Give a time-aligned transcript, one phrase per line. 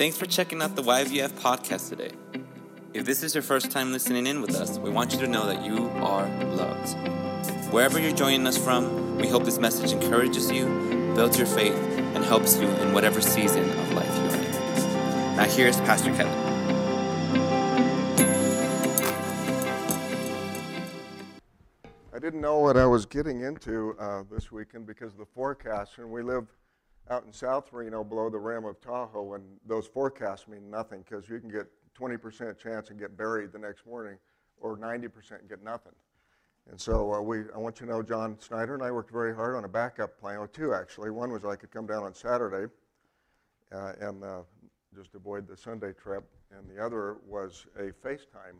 [0.00, 2.12] Thanks for checking out the YVF podcast today.
[2.94, 5.44] If this is your first time listening in with us, we want you to know
[5.44, 6.94] that you are loved.
[7.70, 10.64] Wherever you're joining us from, we hope this message encourages you,
[11.14, 15.36] builds your faith, and helps you in whatever season of life you're in.
[15.36, 16.32] Now, here's Pastor Kevin.
[22.14, 25.98] I didn't know what I was getting into uh, this weekend because of the forecast,
[25.98, 26.46] and we live
[27.10, 31.28] out in South Reno below the rim of Tahoe, and those forecasts mean nothing because
[31.28, 31.66] you can get
[31.98, 34.16] 20% chance and get buried the next morning,
[34.60, 35.92] or 90% and get nothing.
[36.70, 39.34] And so uh, we, I want you to know John Snyder and I worked very
[39.34, 41.10] hard on a backup plan, or two actually.
[41.10, 42.72] One was I could come down on Saturday
[43.72, 44.42] uh, and uh,
[44.94, 46.24] just avoid the Sunday trip,
[46.56, 48.58] and the other was a FaceTime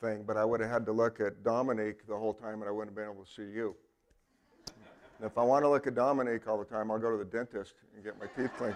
[0.00, 2.70] thing, but I would have had to look at Dominique the whole time and I
[2.70, 3.76] wouldn't have been able to see you.
[5.22, 7.24] And if I want to look at Dominique all the time, I'll go to the
[7.24, 8.74] dentist and get my teeth cleaned.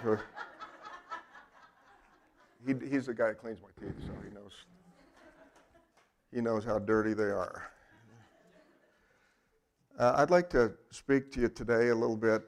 [2.64, 4.52] he, he's the guy that cleans my teeth, so he knows,
[6.32, 7.68] he knows how dirty they are.
[9.98, 12.42] Uh, I'd like to speak to you today a little bit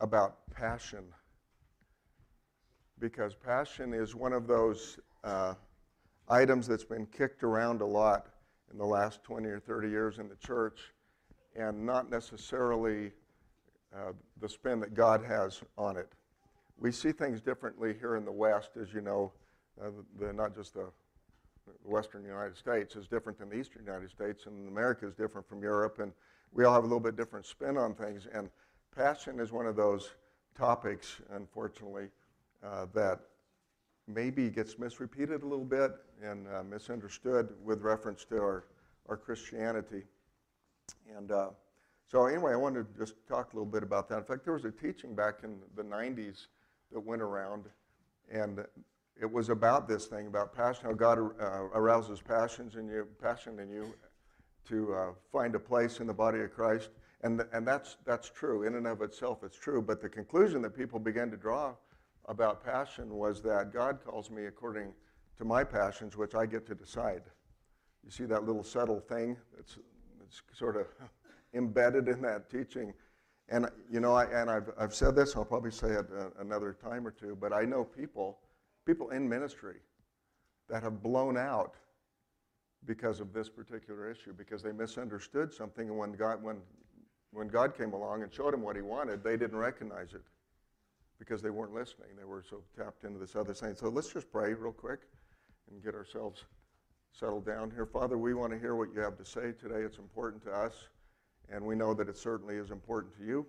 [0.00, 1.04] about passion,
[2.98, 5.54] because passion is one of those uh,
[6.28, 8.26] items that's been kicked around a lot
[8.72, 10.92] in the last 20 or 30 years in the church,
[11.56, 13.12] and not necessarily
[13.94, 16.12] uh, the spin that God has on it.
[16.78, 19.32] We see things differently here in the West, as you know,
[19.82, 20.86] uh, the, not just the
[21.84, 25.62] Western United States is different than the Eastern United States, and America is different from
[25.62, 26.12] Europe, and
[26.52, 28.26] we all have a little bit different spin on things.
[28.32, 28.50] And
[28.96, 30.10] passion is one of those
[30.56, 32.08] topics, unfortunately,
[32.64, 33.20] uh, that
[34.06, 35.92] maybe gets misrepeated a little bit
[36.22, 38.64] and uh, misunderstood with reference to our,
[39.08, 40.02] our Christianity.
[41.16, 41.50] And uh,
[42.06, 44.18] so, anyway, I wanted to just talk a little bit about that.
[44.18, 46.46] In fact, there was a teaching back in the 90s
[46.92, 47.64] that went around,
[48.30, 48.64] and
[49.20, 53.58] it was about this thing about passion, how God uh, arouses passions in you, passion
[53.60, 53.94] in you,
[54.68, 56.90] to uh, find a place in the body of Christ,
[57.22, 59.44] and and that's that's true in and of itself.
[59.44, 61.74] It's true, but the conclusion that people began to draw
[62.26, 64.92] about passion was that God calls me according
[65.38, 67.22] to my passions, which I get to decide.
[68.04, 69.78] You see that little subtle thing that's,
[70.30, 70.86] that's sort of
[71.54, 72.92] embedded in that teaching.
[73.48, 76.72] And, you know, I, and I've, I've said this, I'll probably say it uh, another
[76.72, 78.38] time or two, but I know people,
[78.86, 79.76] people in ministry
[80.68, 81.74] that have blown out
[82.86, 86.58] because of this particular issue, because they misunderstood something, and when God, when,
[87.32, 90.22] when God came along and showed them what he wanted, they didn't recognize it
[91.18, 92.08] because they weren't listening.
[92.16, 93.74] They were so tapped into this other thing.
[93.74, 95.00] So let's just pray real quick
[95.70, 96.44] and get ourselves
[97.12, 97.86] settled down here.
[97.86, 99.82] Father, we want to hear what you have to say today.
[99.82, 100.88] It's important to us,
[101.52, 103.46] and we know that it certainly is important to you,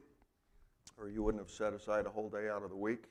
[0.98, 3.06] or you wouldn't have set aside a whole day out of the week,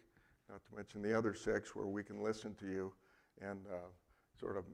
[0.49, 2.93] not to mention the other six where we can listen to you
[3.41, 3.77] and uh,
[4.39, 4.65] sort of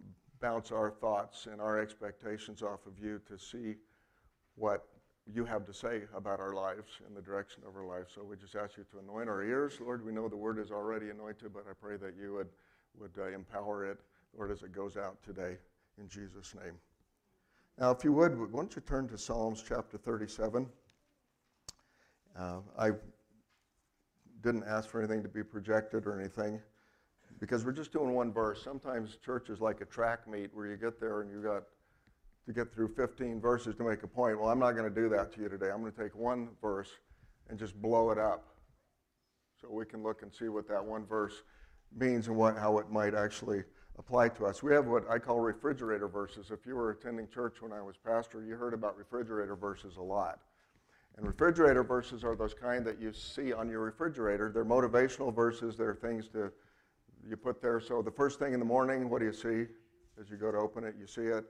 [0.40, 3.74] bounce our thoughts and our expectations off of you to see
[4.54, 4.86] what
[5.32, 8.12] you have to say about our lives and the direction of our lives.
[8.14, 9.78] So we just ask you to anoint our ears.
[9.80, 12.48] Lord, we know the word is already anointed, but I pray that you would,
[12.98, 13.98] would uh, empower it,
[14.36, 15.56] Lord, as it goes out today.
[15.98, 16.74] In Jesus' name.
[17.78, 20.68] Now, if you would, why don't you turn to Psalms chapter 37?
[22.38, 22.90] Uh, I
[24.42, 26.60] didn't ask for anything to be projected or anything
[27.40, 28.62] because we're just doing one verse.
[28.62, 31.62] Sometimes church is like a track meet where you get there and you got
[32.46, 34.38] to get through 15 verses to make a point.
[34.38, 35.70] Well, I'm not going to do that to you today.
[35.70, 36.90] I'm going to take one verse
[37.48, 38.44] and just blow it up
[39.60, 41.42] so we can look and see what that one verse
[41.98, 43.64] means and what, how it might actually
[43.98, 44.62] apply to us.
[44.62, 46.50] We have what I call refrigerator verses.
[46.50, 50.02] If you were attending church when I was pastor, you heard about refrigerator verses a
[50.02, 50.40] lot.
[51.16, 54.50] And refrigerator verses are those kind that you see on your refrigerator.
[54.52, 55.76] They're motivational verses.
[55.76, 56.52] They're things to
[57.26, 57.80] you put there.
[57.80, 59.72] So the first thing in the morning, what do you see
[60.20, 60.94] as you go to open it?
[60.98, 61.44] You see it.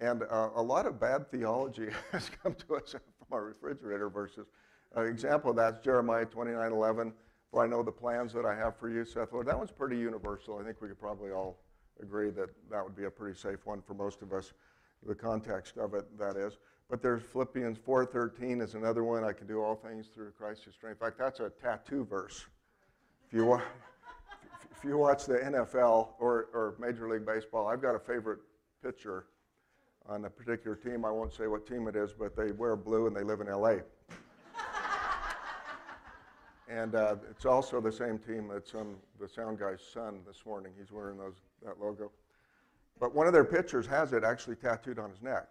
[0.00, 4.46] And uh, a lot of bad theology has come to us from our refrigerator verses.
[4.94, 7.12] An example of that is Jeremiah 29 11.
[7.50, 9.46] For I know the plans that I have for you, Seth Lord.
[9.46, 10.58] That one's pretty universal.
[10.58, 11.58] I think we could probably all
[12.02, 14.52] agree that that would be a pretty safe one for most of us,
[15.06, 16.58] the context of it, that is.
[16.90, 19.24] But there's Philippians 4.13 is another one.
[19.24, 21.00] I can do all things through Christ who strength.
[21.00, 22.44] In fact, that's a tattoo verse.
[23.26, 23.62] If you, wa-
[24.76, 28.40] if you watch the NFL or, or Major League Baseball, I've got a favorite
[28.82, 29.26] pitcher
[30.06, 31.04] on a particular team.
[31.04, 33.46] I won't say what team it is, but they wear blue and they live in
[33.46, 33.76] LA.
[36.68, 40.72] and uh, it's also the same team that's on the sound guy's son this morning.
[40.78, 42.10] He's wearing those, that logo.
[43.00, 45.50] But one of their pitchers has it actually tattooed on his neck.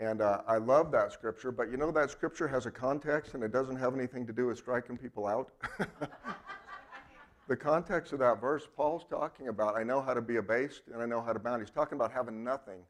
[0.00, 3.44] And uh, I love that scripture, but you know that scripture has a context and
[3.44, 5.52] it doesn't have anything to do with striking people out.
[7.48, 11.00] the context of that verse, Paul's talking about, I know how to be abased and
[11.00, 11.62] I know how to bound.
[11.62, 12.80] He's talking about having nothing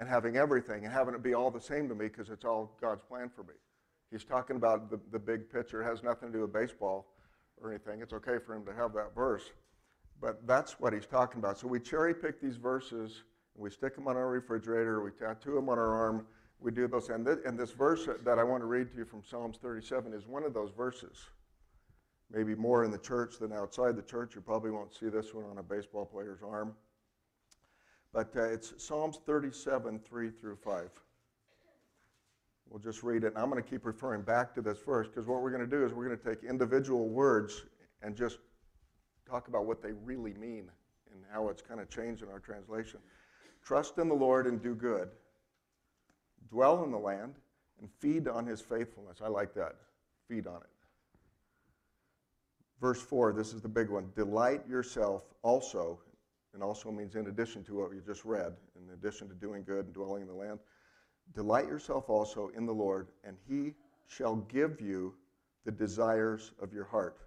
[0.00, 2.76] and having everything and having it be all the same to me because it's all
[2.80, 3.54] God's plan for me.
[4.10, 5.82] He's talking about the, the big picture.
[5.82, 7.06] It has nothing to do with baseball
[7.62, 8.00] or anything.
[8.00, 9.52] It's okay for him to have that verse.
[10.24, 11.58] But that's what he's talking about.
[11.58, 13.24] So we cherry pick these verses
[13.54, 16.26] and we stick them on our refrigerator, we tattoo them on our arm,
[16.60, 17.10] we do those.
[17.10, 20.14] And, th- and this verse that I want to read to you from Psalms 37
[20.14, 21.18] is one of those verses.
[22.32, 24.34] Maybe more in the church than outside the church.
[24.34, 26.72] You probably won't see this one on a baseball player's arm.
[28.14, 30.88] But uh, it's Psalms 37, 3 through 5.
[32.70, 33.34] We'll just read it.
[33.34, 35.76] And I'm going to keep referring back to this verse because what we're going to
[35.76, 37.66] do is we're going to take individual words
[38.00, 38.38] and just
[39.34, 40.70] talk about what they really mean
[41.12, 43.00] and how it's kind of changed in our translation.
[43.64, 45.08] Trust in the Lord and do good.
[46.48, 47.34] Dwell in the land
[47.80, 49.18] and feed on his faithfulness.
[49.20, 49.74] I like that.
[50.28, 50.68] Feed on it.
[52.80, 54.08] Verse 4, this is the big one.
[54.14, 55.98] Delight yourself also
[56.52, 59.86] and also means in addition to what you just read, in addition to doing good
[59.86, 60.60] and dwelling in the land.
[61.34, 63.74] Delight yourself also in the Lord, and he
[64.06, 65.12] shall give you
[65.64, 67.18] the desires of your heart.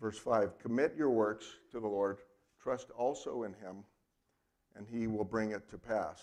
[0.00, 2.18] Verse 5 Commit your works to the Lord,
[2.60, 3.84] trust also in him,
[4.76, 6.22] and he will bring it to pass.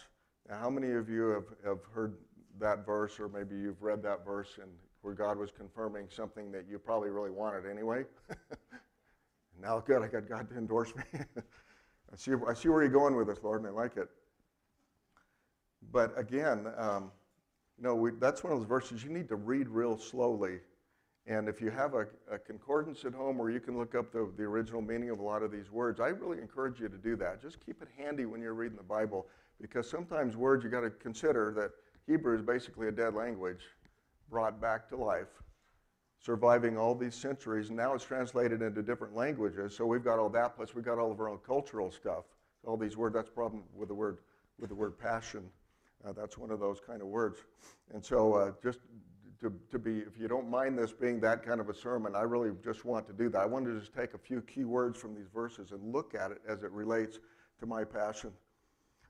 [0.49, 2.17] Now, how many of you have, have heard
[2.59, 4.69] that verse, or maybe you've read that verse and
[5.01, 8.05] where God was confirming something that you probably really wanted anyway?
[9.61, 11.03] Now, good, I got God to endorse me.
[11.13, 14.09] I, see, I see where you're going with this, Lord, and I like it.
[15.91, 17.11] But again, um,
[17.77, 20.59] you know, we, that's one of those verses you need to read real slowly.
[21.25, 24.29] And if you have a, a, concordance at home where you can look up the,
[24.35, 27.15] the original meaning of a lot of these words, I really encourage you to do
[27.15, 27.41] that.
[27.41, 29.27] Just keep it handy when you're reading the Bible
[29.61, 31.71] because sometimes words you got to consider that
[32.07, 33.61] Hebrew is basically a dead language
[34.29, 35.29] brought back to life
[36.23, 37.67] surviving all these centuries.
[37.67, 39.75] And now it's translated into different languages.
[39.75, 42.23] So we've got all that, plus we've got all of our own cultural stuff.
[42.65, 44.19] All these words, that's the problem with the word,
[44.57, 45.43] with the word passion.
[46.05, 47.39] Uh, that's one of those kind of words.
[47.93, 48.79] And so uh, just
[49.43, 52.21] to, to be, if you don't mind this being that kind of a sermon, I
[52.21, 53.39] really just want to do that.
[53.39, 56.31] I want to just take a few key words from these verses and look at
[56.31, 57.19] it as it relates
[57.59, 58.31] to my passion.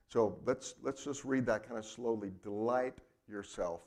[0.10, 2.32] So let's, let's just read that kind of slowly.
[2.42, 2.98] Delight
[3.30, 3.82] yourself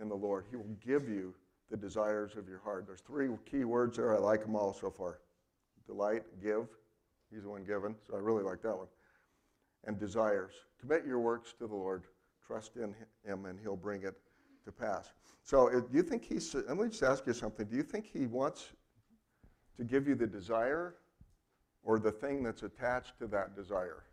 [0.00, 0.46] in the Lord.
[0.50, 1.32] He will give you
[1.70, 2.86] the desires of your heart.
[2.86, 4.14] There's three key words there.
[4.14, 5.20] I like them all so far
[5.86, 6.68] delight, give.
[7.32, 8.86] He's the one given, so I really like that one.
[9.84, 10.52] And desires.
[10.80, 12.04] Commit your works to the Lord.
[12.46, 12.94] Trust in
[13.24, 14.14] Him, and He'll bring it
[14.70, 15.12] to pass.
[15.42, 17.66] So, do you think He's, let me just ask you something.
[17.66, 18.70] Do you think He wants
[19.76, 20.96] to give you the desire
[21.82, 24.04] or the thing that's attached to that desire?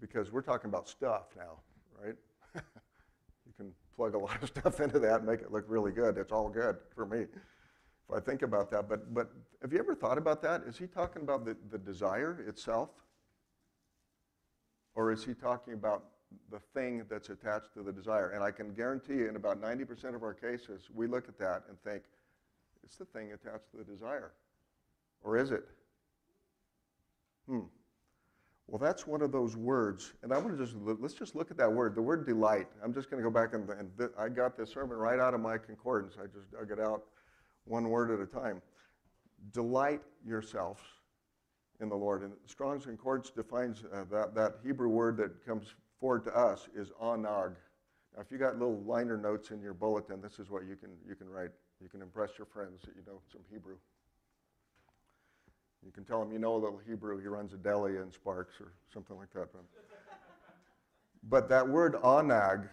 [0.00, 1.58] Because we're talking about stuff now,
[2.02, 2.14] right?
[2.54, 6.16] you can plug a lot of stuff into that and make it look really good.
[6.16, 7.26] It's all good for me
[8.08, 8.88] if I think about that.
[8.88, 9.30] But, but
[9.62, 10.62] have you ever thought about that?
[10.66, 12.90] Is he talking about the, the desire itself?
[14.94, 16.04] Or is he talking about
[16.50, 18.30] the thing that's attached to the desire?
[18.30, 21.64] And I can guarantee you, in about 90% of our cases, we look at that
[21.68, 22.02] and think,
[22.82, 24.32] it's the thing attached to the desire.
[25.22, 25.64] Or is it?
[27.46, 27.60] Hmm.
[28.66, 31.56] Well, that's one of those words, and I want to just let's just look at
[31.56, 32.66] that word, the word delight.
[32.84, 35.32] I'm just going to go back and, and th- I got this sermon right out
[35.32, 36.16] of my concordance.
[36.22, 37.04] I just dug it out
[37.64, 38.60] one word at a time.
[39.52, 40.82] Delight yourselves
[41.80, 42.22] in the Lord.
[42.22, 46.90] And Strong's Concordance defines uh, that that Hebrew word that comes forward to us is
[47.02, 47.54] anag.
[48.14, 50.90] Now, if you got little liner notes in your bulletin, this is what you can
[51.06, 51.50] you can write.
[51.80, 53.76] You can impress your friends that you know some Hebrew.
[55.84, 57.20] You can tell him you know a little Hebrew.
[57.20, 59.48] He runs a deli in Sparks or something like that.
[61.28, 62.68] But that word anag,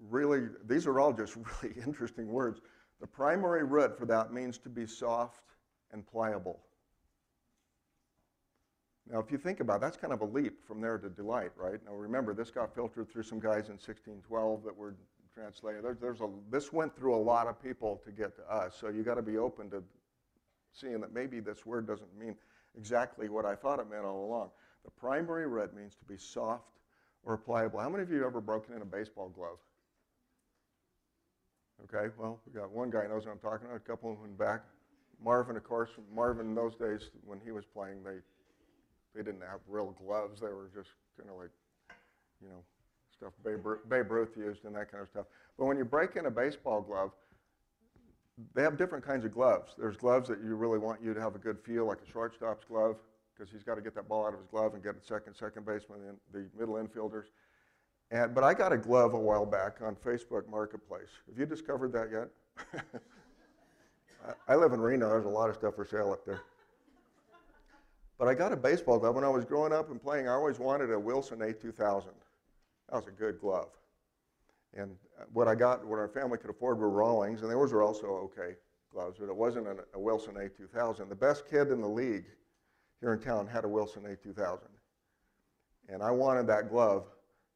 [0.00, 2.60] really, these are all just really interesting words.
[3.00, 5.42] The primary root for that means to be soft
[5.92, 6.60] and pliable.
[9.10, 11.50] Now, if you think about it, that's kind of a leap from there to delight,
[11.56, 11.80] right?
[11.84, 14.94] Now, remember, this got filtered through some guys in 1612 that were
[15.34, 15.84] translated.
[15.84, 18.88] There, there's a, this went through a lot of people to get to us, so
[18.88, 19.82] you got to be open to
[20.72, 22.36] seeing that maybe this word doesn't mean
[22.76, 24.50] exactly what I thought it meant all along.
[24.84, 26.68] The primary red means to be soft
[27.24, 27.80] or pliable.
[27.80, 29.58] How many of you have ever broken in a baseball glove?
[31.84, 34.36] Okay, well, we got one guy knows what I'm talking about, a couple of them
[34.36, 34.62] back.
[35.22, 38.18] Marvin, of course, Marvin in those days when he was playing, they
[39.14, 40.40] they didn't have real gloves.
[40.40, 41.50] They were just kind of like,
[42.40, 42.62] you know,
[43.16, 45.26] stuff Babe, Babe Ruth used and that kind of stuff.
[45.58, 47.10] But when you break in a baseball glove,
[48.54, 49.74] they have different kinds of gloves.
[49.78, 52.64] There's gloves that you really want you to have a good feel, like a shortstop's
[52.64, 52.96] glove,
[53.34, 55.34] because he's got to get that ball out of his glove and get it second,
[55.34, 57.26] second baseman, and the middle infielders.
[58.10, 61.08] And, but I got a glove a while back on Facebook Marketplace.
[61.28, 62.82] Have you discovered that yet?
[64.48, 65.08] I, I live in Reno.
[65.08, 66.42] There's a lot of stuff for sale up there.
[68.18, 70.28] But I got a baseball glove when I was growing up and playing.
[70.28, 72.04] I always wanted a Wilson A2000.
[72.88, 73.70] That was a good glove.
[74.74, 77.82] And uh, what I got, what our family could afford were Rawlings, and those were
[77.82, 78.56] also okay
[78.92, 81.08] gloves, but it wasn't a, a Wilson A2000.
[81.08, 82.26] The best kid in the league
[83.00, 84.60] here in town had a Wilson A2000.
[85.88, 87.06] And I wanted that glove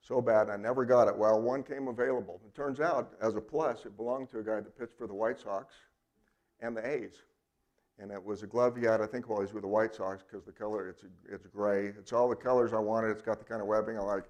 [0.00, 1.16] so bad, I never got it.
[1.16, 2.40] Well, one came available.
[2.46, 5.14] It turns out, as a plus, it belonged to a guy that pitched for the
[5.14, 5.74] White Sox
[6.60, 7.22] and the A's.
[7.98, 9.94] And it was a glove he had, I think, while he was with the White
[9.94, 11.86] Sox because the color, it's, it's gray.
[11.86, 13.10] It's all the colors I wanted.
[13.10, 14.24] It's got the kind of webbing I like.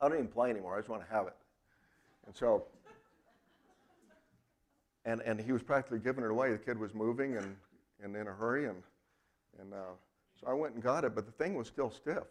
[0.00, 0.74] I don't even play anymore.
[0.74, 1.36] I just want to have it.
[2.26, 2.64] And so,
[5.04, 6.50] and, and he was practically giving it away.
[6.50, 7.56] The kid was moving and,
[8.02, 8.66] and in a hurry.
[8.68, 8.82] And,
[9.60, 9.94] and uh,
[10.40, 12.24] so I went and got it, but the thing was still stiff.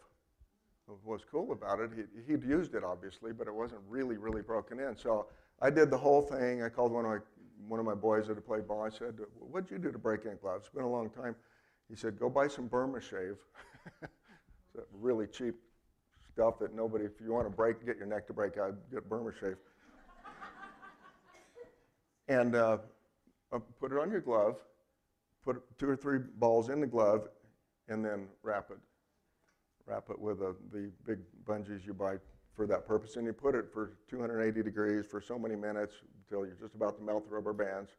[0.87, 4.41] What was cool about it, he, he'd used it obviously, but it wasn't really, really
[4.41, 4.97] broken in.
[4.97, 5.27] So
[5.61, 6.63] I did the whole thing.
[6.63, 7.17] I called one of my,
[7.67, 8.83] one of my boys that had played ball.
[8.83, 10.65] I said, What'd you do to break in gloves?
[10.65, 11.35] It's been a long time.
[11.89, 13.37] He said, Go buy some Burma shave.
[14.73, 15.55] It's really cheap
[16.31, 19.07] stuff that nobody, if you want to break, get your neck to break out, get
[19.09, 19.57] Burma shave
[22.29, 22.77] and uh,
[23.51, 24.55] uh, put it on your glove,
[25.43, 27.27] put two or three balls in the glove,
[27.89, 28.77] and then wrap it.
[29.85, 32.15] Wrap it with a, the big bungees you buy
[32.55, 35.95] for that purpose, and you put it for 280 degrees for so many minutes
[36.39, 37.91] you're just about to melt the rubber bands,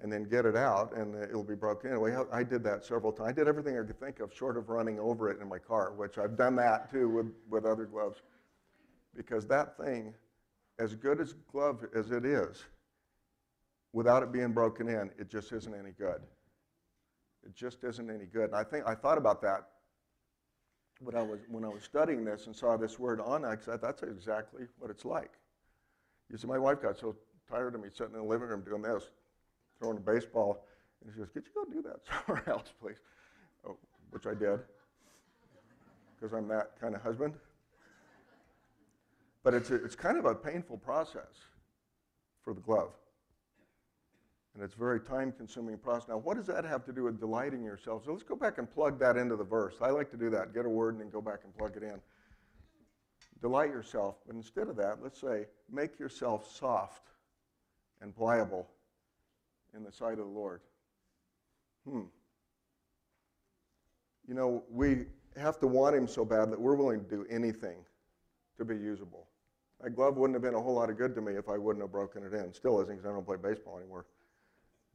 [0.00, 1.90] and then get it out, and it'll be broken.
[1.90, 3.30] Anyway, I did that several times.
[3.30, 5.92] I did everything I could think of, short of running over it in my car,
[5.92, 8.22] which I've done that too with, with other gloves,
[9.16, 10.14] because that thing,
[10.78, 12.64] as good as glove as it is,
[13.92, 16.20] without it being broken in, it just isn't any good.
[17.44, 18.50] It just isn't any good.
[18.50, 19.68] And I think I thought about that
[21.00, 23.68] when I was when I was studying this and saw this word onyx.
[23.68, 25.32] I thought that's exactly what it's like.
[26.30, 27.16] You see, my wife got so
[27.50, 29.08] tired of me sitting in the living room doing this,
[29.78, 30.64] throwing a baseball,
[31.02, 32.98] and she goes, "Could you go do that somewhere else, please?"
[33.66, 33.76] Oh,
[34.10, 34.60] which I did,
[36.14, 37.34] because I'm that kind of husband.
[39.42, 41.46] But it's a, it's kind of a painful process
[42.42, 42.92] for the glove.
[44.54, 46.08] And it's a very time consuming process.
[46.08, 48.04] Now, what does that have to do with delighting yourself?
[48.04, 49.76] So let's go back and plug that into the verse.
[49.80, 51.82] I like to do that get a word and then go back and plug it
[51.82, 52.00] in.
[53.40, 57.08] Delight yourself, but instead of that, let's say, make yourself soft
[58.00, 58.68] and pliable
[59.74, 60.60] in the sight of the Lord.
[61.88, 62.02] Hmm.
[64.26, 67.78] You know, we have to want Him so bad that we're willing to do anything
[68.56, 69.26] to be usable.
[69.82, 71.82] That glove wouldn't have been a whole lot of good to me if I wouldn't
[71.82, 72.52] have broken it in.
[72.52, 74.06] Still isn't because I don't play baseball anymore.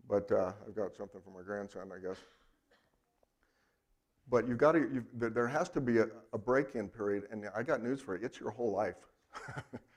[0.07, 2.17] But uh, I've got something for my grandson, I guess.
[4.29, 7.63] But you've got to, you've, there has to be a, a break-in period, and I
[7.63, 8.25] got news for you.
[8.25, 8.95] It's your whole life.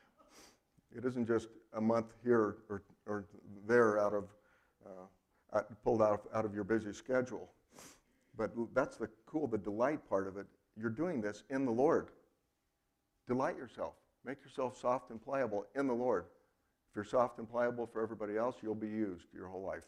[0.96, 3.26] it isn't just a month here or, or
[3.66, 4.24] there out of,
[4.86, 7.50] uh, pulled out of, out of your busy schedule.
[8.36, 10.46] But that's the cool, the delight part of it.
[10.78, 12.08] You're doing this in the Lord.
[13.26, 13.94] Delight yourself.
[14.24, 16.24] Make yourself soft and pliable in the Lord.
[16.90, 19.84] If you're soft and pliable for everybody else, you'll be used your whole life.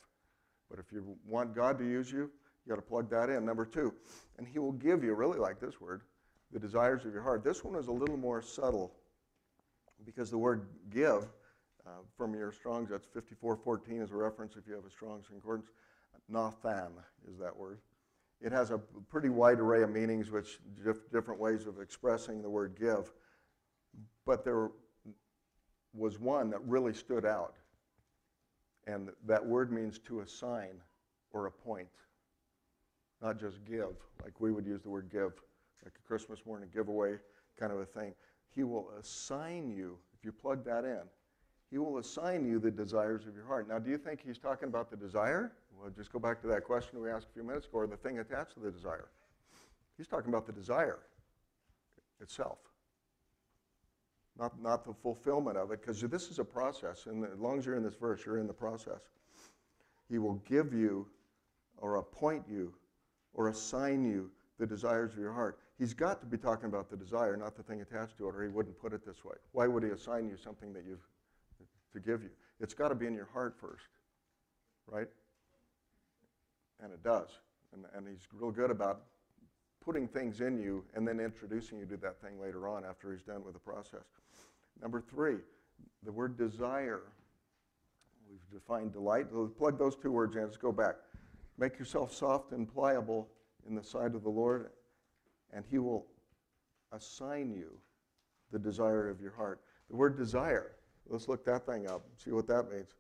[0.71, 2.31] But if you want God to use you,
[2.67, 3.45] you got to plug that in.
[3.45, 3.95] Number two,
[4.37, 6.03] and He will give you, really like this word,
[6.53, 7.43] the desires of your heart.
[7.43, 8.93] This one is a little more subtle
[10.05, 11.29] because the word give
[11.87, 15.71] uh, from your Strong's, that's 5414 as a reference if you have a Strong's concordance.
[16.29, 16.93] Nathan
[17.31, 17.79] is that word.
[18.41, 22.51] It has a pretty wide array of meanings, which dif- different ways of expressing the
[22.51, 23.13] word give.
[24.25, 24.71] But there
[25.95, 27.55] was one that really stood out.
[28.87, 30.81] And that word means to assign
[31.33, 31.89] or appoint,
[33.21, 35.33] not just give, like we would use the word give,
[35.85, 37.19] like a Christmas morning giveaway
[37.59, 38.15] kind of a thing.
[38.55, 41.03] He will assign you, if you plug that in,
[41.71, 43.69] he will assign you the desires of your heart.
[43.69, 45.53] Now, do you think he's talking about the desire?
[45.79, 47.97] Well, just go back to that question we asked a few minutes ago, or the
[47.97, 49.09] thing attached to the desire.
[49.97, 51.01] He's talking about the desire
[52.21, 52.59] itself
[54.39, 57.07] not, not the fulfillment of it, because this is a process.
[57.07, 59.01] And as long as you're in this verse, you're in the process.
[60.09, 61.07] He will give you,
[61.79, 62.73] or appoint you,
[63.35, 65.59] or assign you the desires of your heart.
[65.79, 68.43] He's got to be talking about the desire, not the thing attached to it, or
[68.43, 69.37] he wouldn't put it this way.
[69.53, 71.07] Why would he assign you something that you've
[71.93, 72.31] to give you?
[72.61, 73.87] It's got to be in your heart first,
[74.87, 75.07] right?
[76.83, 77.29] And it does.
[77.73, 79.03] And, and he's real good about
[79.85, 83.23] putting things in you and then introducing you to that thing later on after he's
[83.23, 84.05] done with the process.
[84.83, 85.37] Number three,
[86.05, 87.03] the word desire.
[88.29, 89.27] We've defined delight.
[89.57, 90.43] Plug those two words in.
[90.43, 90.97] Let's go back.
[91.57, 93.29] Make yourself soft and pliable
[93.69, 94.71] in the sight of the Lord,
[95.53, 96.07] and he will
[96.93, 97.71] assign you
[98.51, 99.61] the desire of your heart.
[99.91, 100.73] The word desire,
[101.09, 102.95] let's look that thing up, see what that means.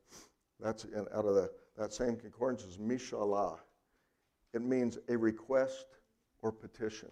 [0.60, 3.58] That's in, out of the, that same concordance is mishalah.
[4.54, 5.86] It means a request
[6.42, 7.10] or petition.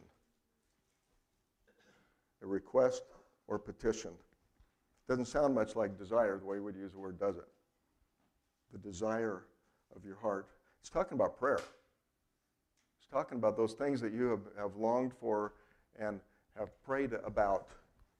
[2.43, 3.02] A request
[3.47, 4.12] or petition.
[5.09, 7.47] Doesn't sound much like desire the way we'd use the word, does it?
[8.73, 9.45] The desire
[9.95, 10.49] of your heart.
[10.81, 11.61] It's talking about prayer.
[13.13, 15.55] Talking about those things that you have, have longed for
[15.99, 16.21] and
[16.59, 17.69] have prayed about,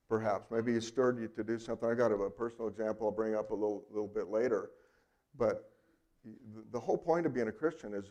[0.09, 0.51] perhaps.
[0.51, 1.89] Maybe he stirred you to do something.
[1.89, 4.71] I got a, personal example I'll bring up a little, little bit later.
[5.37, 5.71] But
[6.73, 8.07] the whole point of being a Christian is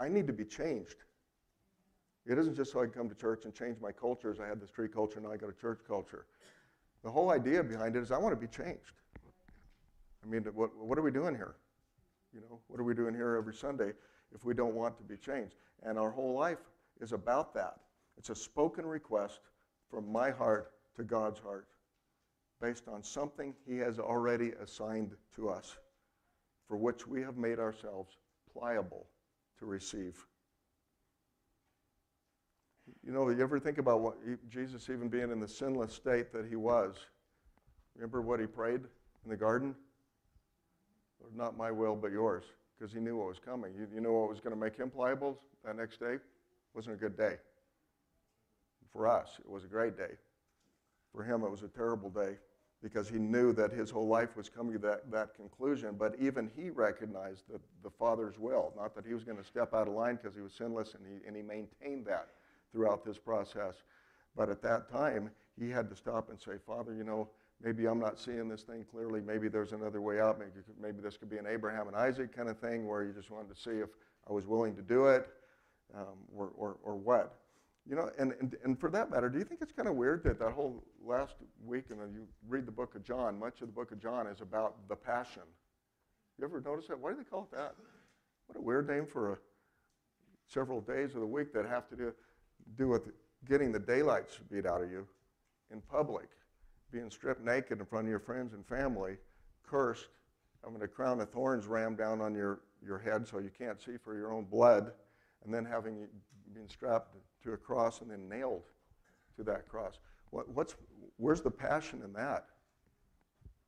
[0.00, 0.96] I need to be changed.
[2.26, 4.38] It isn't just so I can come to church and change my cultures.
[4.40, 6.26] I had the street culture, now I got a church culture.
[7.02, 8.92] The whole idea behind it is I want to be changed.
[10.22, 11.56] I mean, what, what are we doing here?
[12.32, 13.92] You know, what are we doing here every Sunday
[14.34, 15.54] if we don't want to be changed?
[15.82, 16.58] And our whole life
[17.00, 17.76] is about that.
[18.16, 19.40] It's a spoken request
[19.90, 21.66] from my heart to God's heart
[22.60, 25.76] based on something He has already assigned to us
[26.66, 28.16] for which we have made ourselves
[28.52, 29.06] pliable
[29.58, 30.26] to receive.
[33.02, 34.16] You know, you ever think about what
[34.48, 36.96] Jesus even being in the sinless state that he was?
[37.94, 38.80] Remember what he prayed
[39.24, 39.74] in the garden?
[41.20, 42.44] Lord, not my will, but yours,
[42.78, 43.72] because he knew what was coming.
[43.74, 46.16] You, you know what was going to make him pliable that next day?
[46.74, 47.36] Wasn't a good day.
[48.92, 50.14] For us, it was a great day.
[51.12, 52.36] For him, it was a terrible day
[52.82, 55.96] because he knew that his whole life was coming to that, that conclusion.
[55.98, 59.72] But even he recognized the, the Father's will, not that he was going to step
[59.72, 62.28] out of line because he was sinless, and he, and he maintained that
[62.72, 63.76] throughout this process.
[64.36, 67.28] But at that time, he had to stop and say, Father, you know,
[67.64, 69.20] maybe I'm not seeing this thing clearly.
[69.20, 70.38] Maybe there's another way out.
[70.38, 73.30] Maybe, maybe this could be an Abraham and Isaac kind of thing where you just
[73.30, 73.88] wanted to see if
[74.28, 75.28] I was willing to do it
[75.96, 77.38] um, or, or, or what.
[77.88, 80.24] You know, and, and, and for that matter, do you think it's kind of weird
[80.24, 83.68] that that whole last week, and then you read the book of John, much of
[83.68, 85.42] the book of John is about the passion.
[86.38, 86.98] You ever notice that?
[86.98, 87.74] Why do they call it that?
[88.46, 89.38] What a weird name for a,
[90.46, 92.12] several days of the week that have to do,
[92.76, 93.10] do with
[93.46, 95.06] getting the daylight beat out of you
[95.70, 96.28] in public,
[96.92, 99.16] being stripped naked in front of your friends and family,
[99.66, 100.08] cursed,
[100.64, 103.96] having a crown of thorns rammed down on your, your head so you can't see
[104.02, 104.92] for your own blood,
[105.44, 106.06] and then having
[106.54, 108.62] been strapped to a cross and then nailed
[109.36, 109.98] to that cross.
[110.30, 110.74] What, what's,
[111.16, 112.46] where's the passion in that?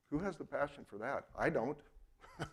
[0.09, 1.25] Who has the passion for that?
[1.37, 1.77] I don't.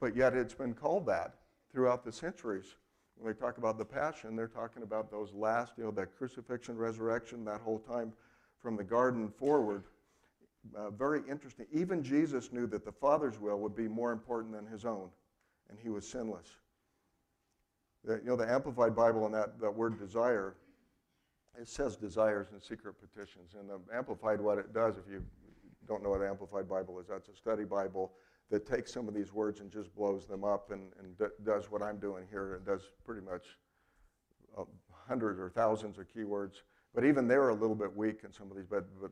[0.00, 1.34] but yet it's been called that
[1.72, 2.74] throughout the centuries.
[3.16, 6.76] When they talk about the passion, they're talking about those last, you know, that crucifixion,
[6.76, 8.12] resurrection, that whole time
[8.60, 9.84] from the garden forward.
[10.76, 11.66] Uh, very interesting.
[11.72, 15.08] Even Jesus knew that the Father's will would be more important than his own,
[15.70, 16.58] and he was sinless.
[18.04, 20.56] The, you know, the Amplified Bible and that, that word desire,
[21.58, 23.54] it says desires and secret petitions.
[23.58, 25.24] And the Amplified, what it does, if you
[25.88, 28.12] don't know what Amplified Bible is, that's a study Bible
[28.50, 31.82] that takes some of these words and just blows them up and, and does what
[31.82, 32.54] I'm doing here.
[32.54, 33.44] and does pretty much
[34.56, 34.64] uh,
[35.08, 36.62] hundreds or thousands of keywords.
[36.94, 38.66] But even they're a little bit weak in some of these.
[38.68, 39.10] But, but,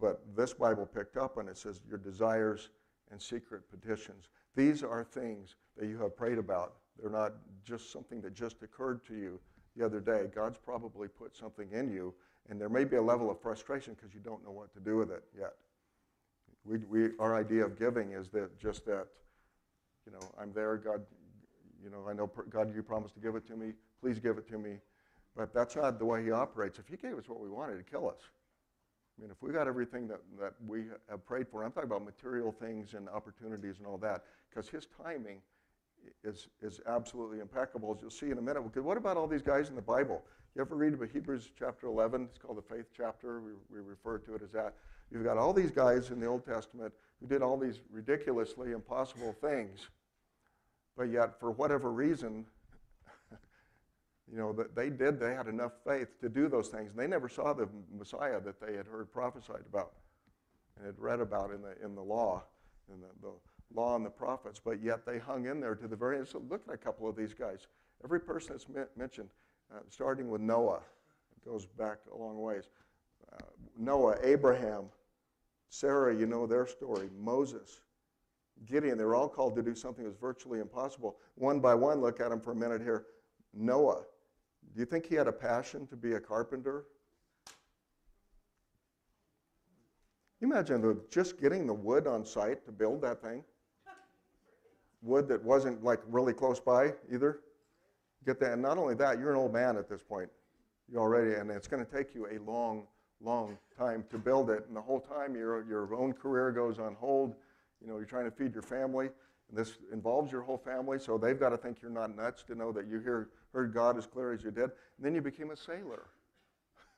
[0.00, 2.68] but this Bible picked up and it says your desires
[3.10, 4.28] and secret petitions.
[4.54, 7.32] These are things that you have prayed about they're not
[7.64, 9.40] just something that just occurred to you
[9.76, 10.26] the other day.
[10.34, 12.14] God's probably put something in you,
[12.48, 14.96] and there may be a level of frustration because you don't know what to do
[14.96, 15.54] with it yet.
[16.64, 19.06] We, we, our idea of giving is that just that,
[20.06, 21.02] you know, I'm there, God,
[21.82, 23.72] you know, I know, God, you promised to give it to me.
[24.00, 24.76] Please give it to me.
[25.36, 26.78] But that's not the way He operates.
[26.78, 28.20] If He gave us what we wanted, He'd kill us.
[29.18, 32.04] I mean, if we got everything that, that we have prayed for, I'm talking about
[32.04, 35.40] material things and opportunities and all that, because His timing
[36.24, 38.62] is, is absolutely impeccable, as you'll see in a minute.
[38.62, 40.22] Because what about all these guys in the Bible?
[40.54, 42.28] You ever read about Hebrews chapter 11?
[42.30, 43.40] It's called the faith chapter.
[43.40, 44.74] We, we refer to it as that.
[45.10, 49.34] You've got all these guys in the Old Testament who did all these ridiculously impossible
[49.40, 49.88] things,
[50.96, 52.46] but yet, for whatever reason,
[54.30, 56.90] you know, that they did, they had enough faith to do those things.
[56.90, 59.92] And they never saw the Messiah that they had heard prophesied about
[60.76, 62.44] and had read about in the, in the law,
[62.92, 63.32] in the, the
[63.74, 66.28] law and the prophets, but yet they hung in there to the very end.
[66.28, 67.66] So look at a couple of these guys.
[68.04, 69.28] Every person that's mentioned,
[69.74, 70.80] uh, starting with Noah,
[71.36, 72.64] it goes back a long ways.
[73.32, 73.36] Uh,
[73.78, 74.86] Noah, Abraham,
[75.70, 77.80] Sarah, you know their story, Moses,
[78.66, 81.16] Gideon, they were all called to do something that was virtually impossible.
[81.36, 83.06] One by one, look at them for a minute here.
[83.54, 84.02] Noah,
[84.74, 86.84] do you think he had a passion to be a carpenter?
[90.42, 93.44] Imagine just getting the wood on site to build that thing?
[95.02, 97.40] wood that wasn't like really close by either.
[98.26, 98.52] Get that.
[98.52, 100.28] And not only that, you're an old man at this point.
[100.92, 102.86] You already, and it's going to take you a long,
[103.22, 104.64] long time to build it.
[104.66, 107.34] And the whole time your, your own career goes on hold.
[107.80, 109.08] You know, you're trying to feed your family,
[109.48, 112.54] and this involves your whole family, so they've got to think you're not nuts to
[112.54, 114.64] know that you hear, heard God as clear as you did.
[114.64, 116.08] And then you became a sailor.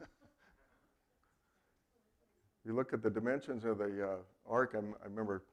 [2.65, 4.17] you look at the dimensions of the uh,
[4.51, 5.45] ark, I'm, i remember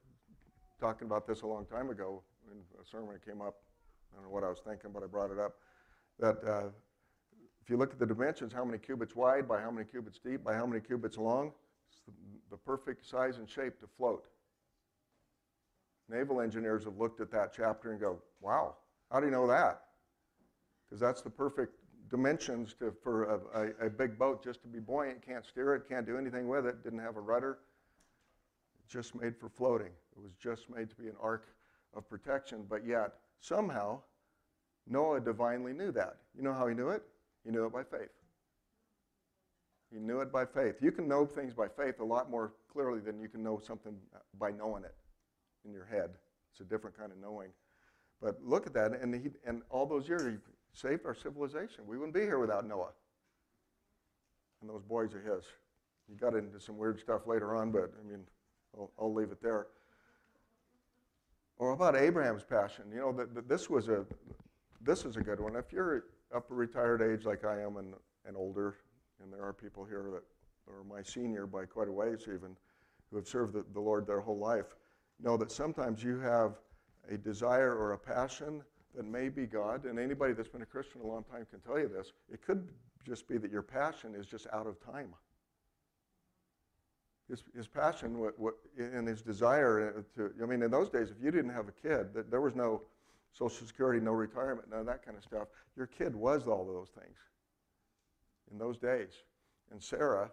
[0.80, 3.56] talking about this a long time ago in a sermon that came up.
[4.12, 5.54] I don't know what I was thinking, but I brought it up.
[6.18, 6.70] That uh,
[7.70, 10.54] you look at the dimensions, how many cubits wide, by how many cubits deep, by
[10.54, 11.52] how many cubits long,
[11.88, 12.12] it's the,
[12.50, 14.26] the perfect size and shape to float.
[16.08, 18.74] Naval engineers have looked at that chapter and go, wow,
[19.10, 19.82] how do you know that?
[20.84, 21.74] Because that's the perfect
[22.10, 25.24] dimensions to, for a, a, a, big boat just to be buoyant.
[25.24, 27.58] Can't steer it, can't do anything with it, didn't have a rudder.
[28.88, 29.92] Just made for floating.
[30.16, 31.46] It was just made to be an ark
[31.94, 32.66] of protection.
[32.68, 34.00] But yet, somehow,
[34.88, 36.16] Noah divinely knew that.
[36.36, 37.04] You know how he knew it?
[37.44, 38.10] He knew it by faith.
[39.92, 40.76] He knew it by faith.
[40.80, 43.96] You can know things by faith a lot more clearly than you can know something
[44.38, 44.94] by knowing it
[45.64, 46.10] in your head.
[46.52, 47.50] It's a different kind of knowing.
[48.22, 50.38] But look at that, and, he, and all those years, he
[50.72, 51.86] saved our civilization.
[51.86, 52.92] We wouldn't be here without Noah.
[54.60, 55.44] And those boys are his.
[56.08, 58.24] He got into some weird stuff later on, but I mean,
[58.76, 59.68] I'll, I'll leave it there.
[61.56, 62.84] Or about Abraham's passion?
[62.92, 64.04] You know, that this was a
[64.82, 65.56] this is a good one.
[65.56, 67.94] If you're up a retired age like I am and,
[68.26, 68.76] and older,
[69.22, 70.22] and there are people here that
[70.72, 72.56] are my senior by quite a ways even,
[73.10, 74.76] who have served the, the Lord their whole life,
[75.20, 76.58] know that sometimes you have
[77.10, 78.62] a desire or a passion
[78.94, 81.78] that may be God, and anybody that's been a Christian a long time can tell
[81.78, 82.12] you this.
[82.32, 82.68] It could
[83.06, 85.14] just be that your passion is just out of time.
[87.28, 91.22] His, his passion what, what, and his desire to, I mean, in those days, if
[91.22, 92.82] you didn't have a kid, there was no
[93.32, 95.48] Social Security, no retirement, none of that kind of stuff.
[95.76, 97.16] Your kid was all of those things
[98.50, 99.12] in those days.
[99.70, 100.30] And Sarah,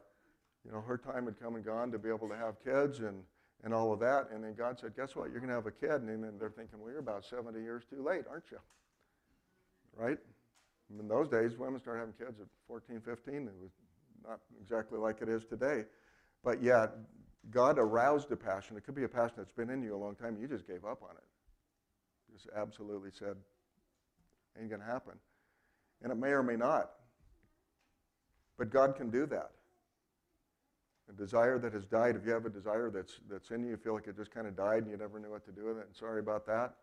[0.66, 3.24] you know, her time had come and gone to be able to have kids and
[3.64, 4.30] and all of that.
[4.34, 5.30] And then God said, Guess what?
[5.30, 6.02] You're going to have a kid.
[6.02, 8.60] And then they're thinking, Well, you're about 70 years too late, aren't you?
[9.96, 10.18] Right?
[11.00, 13.34] In those days, women started having kids at 14, 15.
[13.34, 13.72] It was
[14.26, 15.84] not exactly like it is today.
[16.44, 16.92] But yet,
[17.50, 18.78] God aroused a passion.
[18.78, 20.38] It could be a passion that's been in you a long time.
[20.40, 21.24] You just gave up on it.
[22.38, 23.36] Just absolutely said,
[24.60, 25.14] ain't going to happen.
[26.04, 26.92] And it may or may not.
[28.58, 29.52] But God can do that
[31.10, 33.78] a desire that has died, if you have a desire that's, that's in you, you
[33.78, 35.78] feel like it just kind of died and you never knew what to do with
[35.78, 36.76] it, and sorry about that,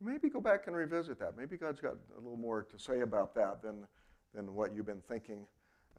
[0.00, 1.36] maybe go back and revisit that.
[1.36, 3.86] Maybe God's got a little more to say about that than,
[4.34, 5.46] than what you've been thinking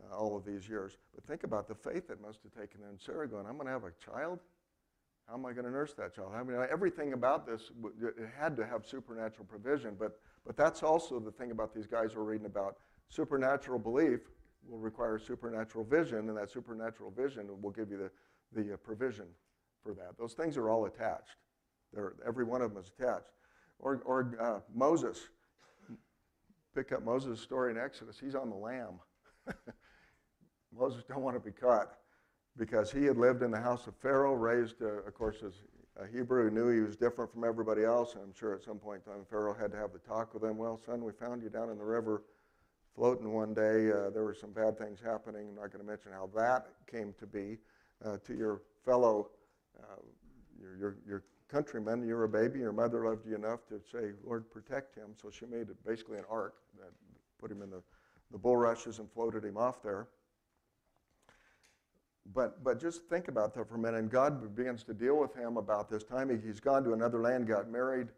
[0.02, 0.97] uh, all of these years.
[1.13, 3.73] But think about the faith that must have taken in Sarah going, I'm going to
[3.73, 4.39] have a child?
[5.28, 6.34] How am I going to nurse that child?
[6.36, 7.72] I mean, everything about this,
[8.38, 12.24] had to have supernatural provision, but, but that's also the thing about these guys we're
[12.24, 12.76] reading about.
[13.10, 14.20] Supernatural belief
[14.68, 19.26] will require supernatural vision, and that supernatural vision will give you the, the uh, provision
[19.82, 20.18] for that.
[20.18, 21.38] Those things are all attached.
[21.94, 23.32] They're, every one of them is attached.
[23.80, 25.30] Or, or uh, Moses.
[26.76, 28.18] Pick up Moses' story in Exodus.
[28.20, 29.00] He's on the lam.
[30.78, 31.94] Moses don't want to be caught
[32.58, 35.54] because he had lived in the house of Pharaoh, raised, uh, of course, as
[35.98, 38.13] a Hebrew, who knew he was different from everybody else.
[38.13, 40.44] And I'm sure at some point in time Pharaoh had to have the talk with
[40.44, 40.58] him.
[40.58, 42.24] Well, son, we found you down in the river
[42.96, 43.92] floating one day.
[43.92, 45.50] Uh, there were some bad things happening.
[45.50, 47.58] I'm not going to mention how that came to be
[48.06, 49.30] uh, to your fellow,
[49.80, 50.02] uh,
[50.60, 52.06] your, your, your countrymen.
[52.08, 52.60] You're a baby.
[52.60, 55.10] Your mother loved you enough to say, Lord, protect him.
[55.20, 56.92] So she made basically an ark that
[57.39, 57.82] put him in the,
[58.32, 60.08] the bulrushes and floated him off there.
[62.34, 64.00] But, but just think about that for a minute.
[64.00, 66.30] And God begins to deal with him about this time.
[66.30, 68.10] He, he's gone to another land, got married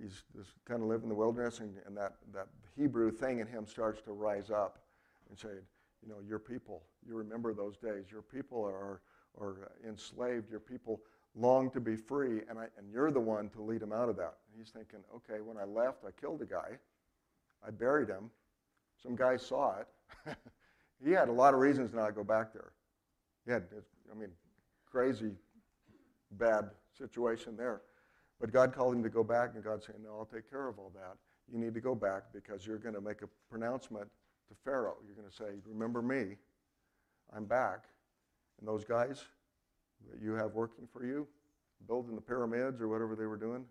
[0.00, 2.46] he's just kind of living in the wilderness, and, and that, that
[2.76, 4.78] Hebrew thing in him starts to rise up
[5.28, 5.48] and say,
[6.02, 8.04] you know, your people, you remember those days.
[8.10, 9.00] Your people are,
[9.38, 10.50] are enslaved.
[10.50, 11.00] Your people
[11.34, 14.16] long to be free, and, I, and you're the one to lead them out of
[14.16, 14.34] that.
[14.50, 16.78] And he's thinking, okay, when I left, I killed a guy.
[17.66, 18.30] I buried him.
[19.02, 20.36] Some guy saw it.
[21.04, 22.72] he had a lot of reasons not to go back there.
[23.50, 23.64] Had,
[24.10, 24.30] I mean,
[24.90, 25.32] crazy
[26.32, 27.82] bad situation there.
[28.40, 30.78] But God called him to go back, and God saying, No, I'll take care of
[30.78, 31.16] all that.
[31.52, 34.08] You need to go back because you're going to make a pronouncement
[34.48, 34.96] to Pharaoh.
[35.04, 36.36] You're going to say, Remember me,
[37.34, 37.84] I'm back.
[38.58, 39.24] And those guys
[40.10, 41.26] that you have working for you,
[41.86, 43.64] building the pyramids or whatever they were doing,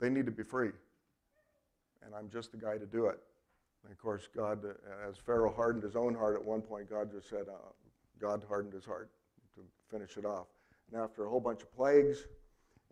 [0.00, 0.70] they need to be free.
[2.04, 3.18] And I'm just the guy to do it.
[3.84, 4.58] And of course, God,
[5.08, 7.72] as Pharaoh hardened his own heart at one point, God just said, uh,
[8.20, 9.10] God hardened his heart
[9.54, 9.60] to
[9.90, 10.46] finish it off.
[10.90, 12.26] And after a whole bunch of plagues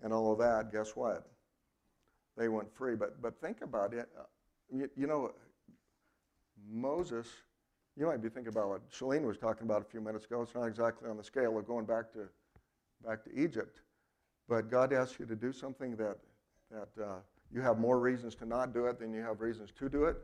[0.02, 1.28] and all of that, guess what?
[2.36, 2.96] They went free.
[2.96, 4.08] But, but think about it.
[4.18, 4.22] Uh,
[4.72, 5.32] you, you, know,
[6.70, 7.26] Moses,
[7.96, 10.42] you might be thinking about what Shalene was talking about a few minutes ago.
[10.42, 12.28] It's not exactly on the scale of going back to,
[13.06, 13.80] back to Egypt.
[14.48, 16.16] but God asks you to do something that,
[16.70, 17.16] that uh,
[17.52, 20.16] you have more reasons to not do it than you have reasons to do it,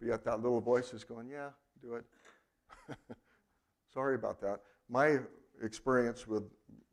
[0.00, 1.50] but yet that little voice is going, Yeah,
[1.82, 2.04] do it.
[3.92, 4.60] Sorry about that.
[4.88, 5.18] My
[5.62, 6.44] experience with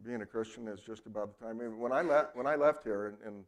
[0.05, 1.57] being a Christian is just about the time.
[1.79, 3.43] When I, left, when I left here in, in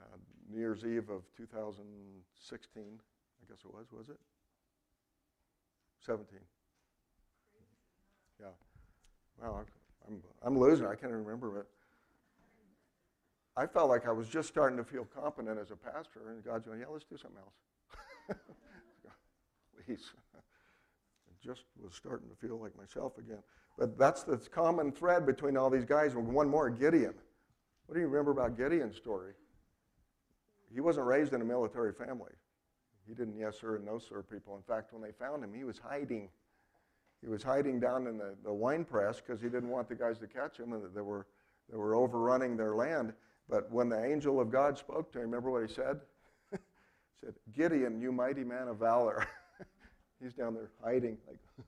[0.00, 0.16] uh,
[0.50, 4.18] New Year's Eve of 2016, I guess it was, was it?
[6.04, 6.38] 17.
[8.40, 8.46] Yeah.
[9.40, 9.64] Well,
[10.06, 10.86] I'm, I'm losing.
[10.86, 11.66] I can't remember it.
[13.56, 16.66] I felt like I was just starting to feel competent as a pastor, and God's
[16.66, 18.38] going, yeah, let's do something else.
[20.34, 23.42] I just was starting to feel like myself again.
[23.78, 26.14] But that's the common thread between all these guys.
[26.14, 27.14] One more, Gideon.
[27.86, 29.32] What do you remember about Gideon's story?
[30.72, 32.32] He wasn't raised in a military family.
[33.06, 34.56] He didn't yes sir and no sir people.
[34.56, 36.28] In fact, when they found him, he was hiding.
[37.20, 40.18] He was hiding down in the, the wine press because he didn't want the guys
[40.18, 41.26] to catch him and they were,
[41.70, 43.12] they were overrunning their land.
[43.48, 46.00] But when the angel of God spoke to him, remember what he said?
[46.52, 46.58] he
[47.20, 49.26] said, Gideon, you mighty man of valor.
[50.22, 51.38] He's down there hiding, like,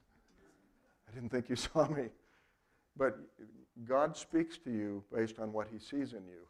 [1.09, 2.05] I didn't think you saw me.
[2.97, 3.19] But
[3.85, 6.47] God speaks to you based on what he sees in you,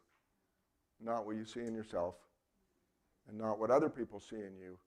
[1.03, 2.15] not what you see in yourself
[3.29, 4.79] and not what other people see in you.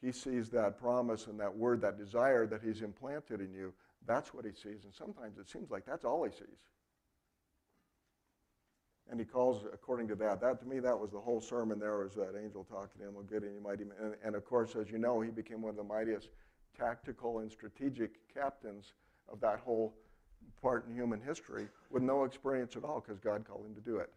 [0.00, 3.72] He sees that promise and that word, that desire that He's implanted in you.
[4.06, 4.84] That's what He sees.
[4.84, 6.58] And sometimes it seems like that's all He sees.
[9.10, 10.40] And He calls according to that.
[10.40, 13.14] That to me, that was the whole sermon there was that angel talking to him,
[13.16, 15.70] oh, good and you mighty and, and of course, as you know, he became one
[15.70, 16.28] of the mightiest
[16.78, 18.94] tactical and strategic captains
[19.30, 19.94] of that whole
[20.60, 23.96] part in human history with no experience at all because God called him to do
[23.96, 24.10] it.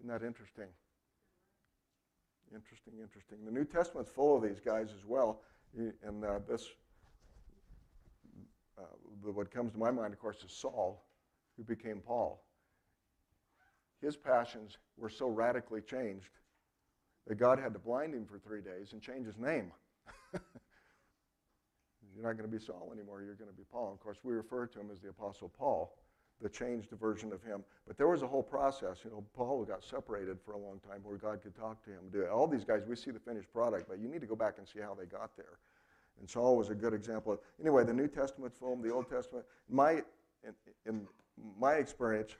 [0.00, 0.68] Isn't that interesting?
[2.54, 3.38] Interesting, interesting.
[3.44, 5.40] The New Testament's full of these guys as well.
[5.74, 6.68] And uh, this,
[8.78, 8.82] uh,
[9.22, 11.04] what comes to my mind, of course, is Saul,
[11.56, 12.44] who became Paul.
[14.02, 16.30] His passions were so radically changed
[17.26, 19.72] that God had to blind him for three days and change his name.
[22.14, 23.92] You're not going to be Saul anymore, you're going to be Paul.
[23.92, 25.92] Of course, we refer to him as the Apostle Paul
[26.42, 27.64] the changed version of him.
[27.86, 28.98] But there was a whole process.
[29.04, 32.00] You know, Paul got separated for a long time where God could talk to him.
[32.12, 32.28] Do it.
[32.28, 34.66] All these guys, we see the finished product, but you need to go back and
[34.66, 35.58] see how they got there.
[36.20, 37.40] And Saul was a good example.
[37.60, 39.44] Anyway, the New Testament's full, the Old Testament.
[39.70, 40.02] My,
[40.44, 40.54] in,
[40.86, 41.06] in
[41.58, 42.32] my experience,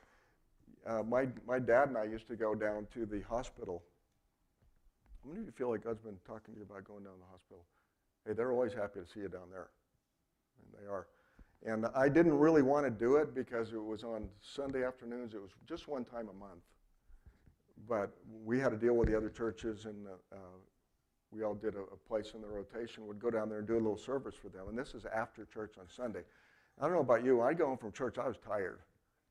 [0.86, 3.82] uh, my, my dad and I used to go down to the hospital.
[5.22, 7.20] How many of you feel like God's been talking to you about going down to
[7.20, 7.64] the hospital?
[8.26, 9.70] Hey, they're always happy to see you down there.
[10.58, 11.06] And they are.
[11.64, 15.34] And I didn't really want to do it because it was on Sunday afternoons.
[15.34, 16.62] It was just one time a month.
[17.88, 18.12] But
[18.44, 20.36] we had to deal with the other churches, and uh,
[21.32, 23.06] we all did a, a, place in the rotation.
[23.06, 24.68] Would go down there and do a little service for them.
[24.68, 26.22] And this is after church on Sunday.
[26.80, 27.40] I don't know about you.
[27.42, 28.18] I'd go home from church.
[28.18, 28.80] I was tired.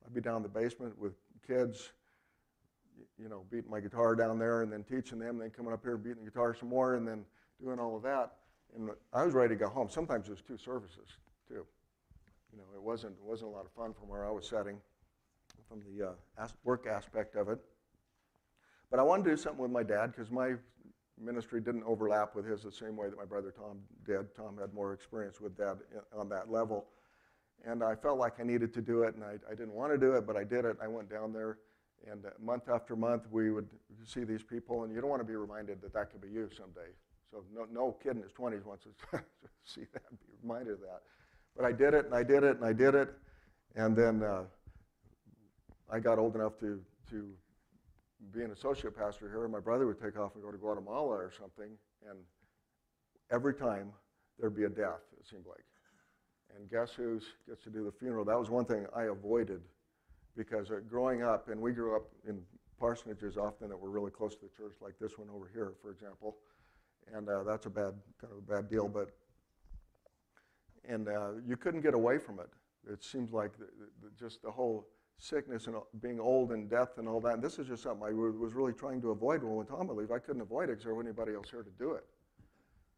[0.06, 1.14] I'd be down in the basement with
[1.48, 1.94] kids,
[3.18, 5.84] you know, beating my guitar down there, and then teaching them, and then coming up
[5.84, 7.24] here beating the guitar some more, and then
[7.62, 8.34] doing all of that.
[8.76, 9.90] And I was ready to go home.
[9.90, 11.08] Sometimes was two services
[11.48, 11.66] too
[12.52, 14.78] you know, it wasn't, it wasn't a lot of fun from where I was sitting,
[15.68, 17.60] from the uh, as- work aspect of it.
[18.90, 20.54] But I wanted to do something with my dad because my
[21.20, 24.36] ministry didn't overlap with his the same way that my brother Tom did.
[24.36, 26.88] Tom had more experience with that uh, on that level.
[27.64, 29.98] And I felt like I needed to do it, and I, I didn't want to
[29.98, 30.78] do it, but I did it.
[30.82, 31.60] I went down there,
[32.10, 33.70] and uh, month after month, we would
[34.04, 36.50] see these people, and you don't want to be reminded that that could be you
[36.58, 36.90] someday.
[37.32, 39.20] So no, no kid in his 20s wants to
[39.66, 41.02] see that, be reminded of that.
[41.56, 43.10] But I did it, and I did it, and I did it.
[43.76, 44.44] And then uh,
[45.90, 47.30] I got old enough to, to
[48.34, 51.32] be an associate pastor here, my brother would take off and go to Guatemala or
[51.38, 51.72] something.
[52.08, 52.20] And
[53.32, 53.92] every time
[54.40, 55.64] there'd be a death, it seemed like.
[56.56, 58.26] And guess who gets to do the funeral?
[58.26, 59.62] That was one thing I avoided
[60.36, 62.42] because uh, growing up, and we grew up in
[62.82, 65.92] parsonages often that were really close to the church, like this one over here, for
[65.92, 66.38] example.
[67.14, 68.88] And uh, that's a bad, kind of a bad deal.
[68.88, 69.10] But
[70.88, 72.50] and uh, you couldn't get away from it.
[72.92, 73.66] It seems like the,
[74.02, 74.88] the, just the whole
[75.18, 77.36] sickness and being old and death and all that.
[77.36, 80.12] And this is just something I was really trying to avoid when Tom would leave.
[80.12, 82.06] I couldn't avoid it because there wasn't anybody else here to do it.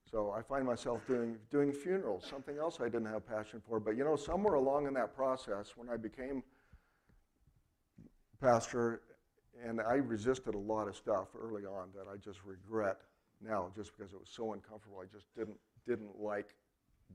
[0.10, 3.80] So I find myself doing, doing funerals, something else I didn't have passion for.
[3.80, 6.44] But you know, somewhere along in that process, when I became
[8.40, 9.02] pastor,
[9.66, 12.98] and I resisted a lot of stuff early on that I just regret
[13.44, 15.00] now, just because it was so uncomfortable.
[15.02, 16.56] I just didn't didn't like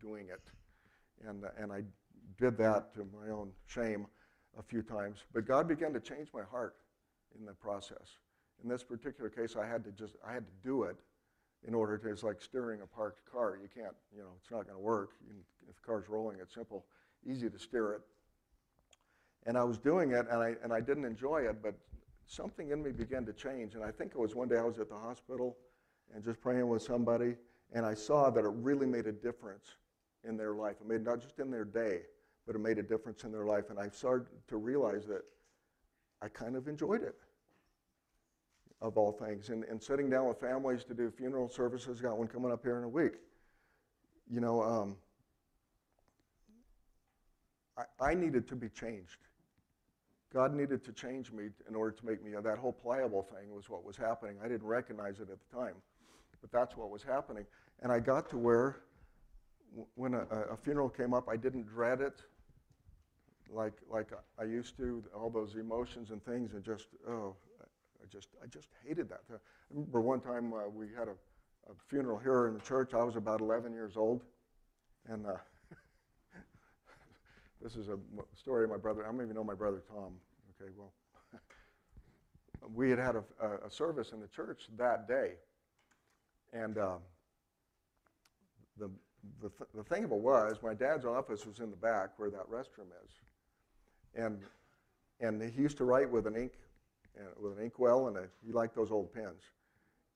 [0.01, 0.43] doing it.
[1.27, 1.83] And, and I
[2.39, 4.07] did that to my own shame
[4.59, 5.19] a few times.
[5.33, 6.77] But God began to change my heart
[7.39, 8.19] in the process.
[8.63, 10.97] In this particular case, I had to just, I had to do it
[11.67, 13.59] in order to, it's like steering a parked car.
[13.61, 15.11] You can't, you know, it's not going to work.
[15.27, 15.35] You,
[15.69, 16.85] if the car's rolling, it's simple,
[17.27, 18.01] easy to steer it.
[19.47, 21.75] And I was doing it, and I, and I didn't enjoy it, but
[22.27, 23.75] something in me began to change.
[23.75, 25.57] And I think it was one day I was at the hospital
[26.15, 27.37] and just praying with somebody,
[27.73, 29.67] and I saw that it really made a difference
[30.25, 30.77] in their life.
[30.81, 32.01] It made not just in their day,
[32.47, 33.71] but it made a difference in their life.
[33.71, 35.23] And I started to realize that
[36.23, 37.17] I kind of enjoyed it,
[38.81, 39.51] of all things.
[39.51, 42.79] And, and sitting down with families to do funeral services, got one coming up here
[42.79, 43.15] in a week.
[44.31, 44.97] You know, um,
[47.77, 49.19] I, I needed to be changed.
[50.33, 53.71] God needed to change me in order to make me, that whole pliable thing was
[53.71, 54.37] what was happening.
[54.45, 55.75] I didn't recognize it at the time,
[56.41, 57.45] but that's what was happening.
[57.83, 58.81] And I got to where,
[59.95, 60.21] when a,
[60.51, 62.23] a funeral came up, I didn't dread it
[63.53, 68.29] like, like I used to, all those emotions and things, and just, oh, I just,
[68.43, 69.21] I just hated that.
[69.31, 69.37] I
[69.71, 71.13] remember one time uh, we had a,
[71.71, 72.95] a, funeral here in the church.
[72.95, 74.23] I was about 11 years old,
[75.09, 75.33] and uh,
[77.63, 77.99] this is a
[78.37, 79.05] story of my brother.
[79.05, 80.15] I don't even know my brother Tom.
[80.61, 80.93] Okay, well,
[82.75, 83.25] we had had a,
[83.67, 85.33] a, service in the church that day,
[86.53, 86.97] and uh,
[88.79, 88.91] the
[89.43, 92.31] the, th- the thing of it was, my dad's office was in the back where
[92.31, 93.11] that restroom is,
[94.15, 94.41] and
[95.21, 96.53] and he used to write with an ink
[97.19, 99.43] uh, with an inkwell, and a, he liked those old pens,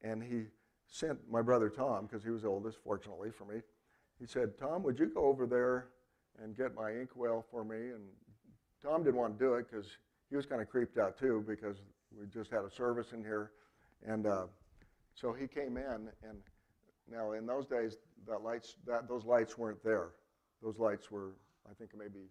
[0.02, 0.44] and he
[0.86, 3.60] sent my brother Tom because he was the oldest, fortunately for me.
[4.20, 5.88] He said, "Tom, would you go over there
[6.40, 7.76] and get my inkwell for me.
[7.76, 8.02] And
[8.82, 9.86] Tom didn't want to do it because
[10.30, 11.76] he was kind of creeped out too because
[12.18, 13.52] we just had a service in here.
[14.06, 14.46] And uh,
[15.14, 16.38] so he came in, and
[17.10, 17.96] now in those days,
[18.26, 20.10] that lights, that, those lights weren't there.
[20.62, 21.32] Those lights were,
[21.68, 22.30] I think maybe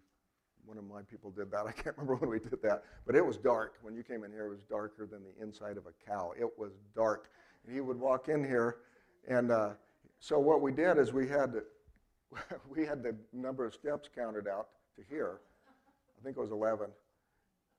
[0.64, 1.66] one of my people did that.
[1.66, 3.74] I can't remember when we did that, but it was dark.
[3.82, 6.32] When you came in here, it was darker than the inside of a cow.
[6.38, 7.30] It was dark.
[7.64, 8.78] And he would walk in here,
[9.28, 9.70] and uh,
[10.18, 11.54] so what we did is we had
[12.68, 15.40] we had the number of steps counted out to here.
[16.18, 16.86] I think it was 11.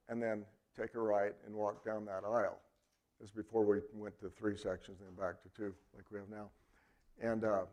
[0.09, 0.43] And then
[0.77, 2.59] take a right and walk down that aisle.
[3.19, 6.19] This is before we went to three sections and then back to two, like we
[6.19, 6.49] have now.
[7.21, 7.63] And uh,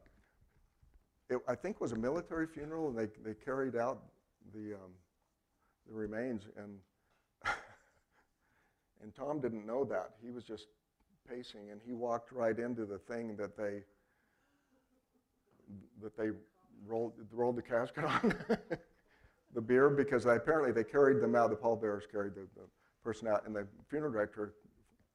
[1.29, 4.03] it, I think was a military funeral, and they, they carried out
[4.55, 4.92] the, um,
[5.88, 6.44] the remains.
[6.57, 6.79] And,
[9.03, 10.11] and Tom didn't know that.
[10.22, 10.66] He was just
[11.29, 13.83] pacing, and he walked right into the thing that they
[16.03, 16.31] that they
[16.87, 18.35] rolled, rolled the casket on
[19.55, 21.50] the bier because I, apparently they carried them out.
[21.50, 22.66] The pallbearers carried the, the
[23.05, 24.55] person out, and the funeral director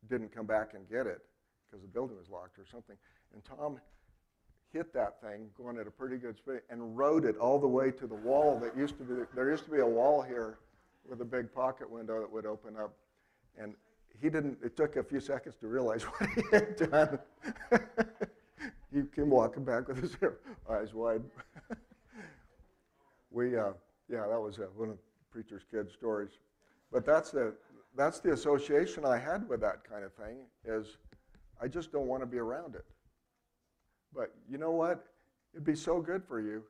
[0.10, 1.22] didn't come back and get it
[1.70, 2.96] because the building was locked or something.
[3.34, 3.80] And Tom
[4.72, 7.92] hit that thing going at a pretty good speed and rode it all the way
[7.92, 10.58] to the wall that used to be there used to be a wall here
[11.10, 12.94] with a big pocket window that would open up
[13.58, 13.74] and
[14.22, 17.20] he didn't it took a few seconds to realize what he had done
[18.96, 20.16] he came walking back with his
[20.70, 21.22] eyes wide.
[23.32, 23.74] we, uh,
[24.10, 26.32] yeah, that was uh, one of the preacher's kid stories.
[26.92, 27.54] But that's the,
[27.96, 30.98] that's the association I had with that kind of thing is
[31.62, 32.86] I just don't want to be around it.
[34.14, 35.06] But you know what?
[35.54, 36.64] It'd be so good for you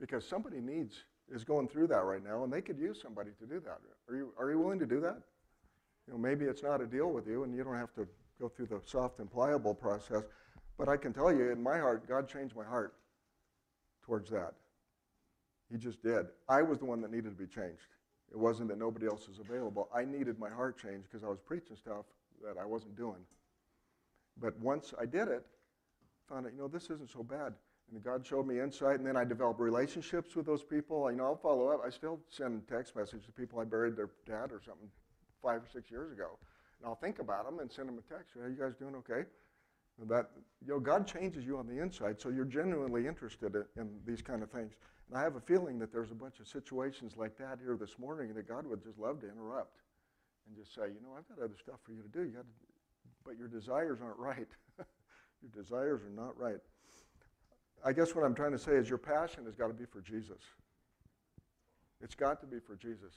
[0.00, 3.46] because somebody needs, is going through that right now, and they could use somebody to
[3.46, 3.78] do that.
[4.08, 5.20] Are you, are you willing to do that?
[6.06, 8.06] You know, maybe it's not a deal with you, and you don't have to
[8.40, 10.24] go through the soft and pliable process.
[10.76, 12.94] But I can tell you, in my heart, God changed my heart
[14.04, 14.54] towards that.
[15.70, 16.26] He just did.
[16.48, 17.80] I was the one that needed to be changed.
[18.32, 19.88] It wasn't that nobody else was available.
[19.94, 22.06] I needed my heart changed because I was preaching stuff
[22.42, 23.20] that I wasn't doing.
[24.40, 27.52] But once I did it, I found out, you know, this isn't so bad.
[27.92, 31.10] And God showed me insight, and then I developed relationships with those people.
[31.10, 31.82] You know, I'll follow up.
[31.84, 34.88] I still send text messages to people I buried their dad or something
[35.42, 36.38] five or six years ago.
[36.78, 38.34] And I'll think about them and send them a text.
[38.36, 39.28] Are you guys doing okay?
[40.08, 40.30] That
[40.64, 44.22] you know, God changes you on the inside, so you're genuinely interested in, in these
[44.22, 44.72] kind of things.
[45.08, 47.98] And I have a feeling that there's a bunch of situations like that here this
[47.98, 49.80] morning that God would just love to interrupt
[50.46, 52.24] and just say, you know, I've got other stuff for you to do.
[52.24, 52.46] You got to,
[53.24, 54.48] but your desires aren't right.
[55.42, 56.60] your desires are not right.
[57.84, 60.00] I guess what I'm trying to say is your passion has got to be for
[60.00, 60.40] Jesus.
[62.00, 63.14] It's got to be for Jesus,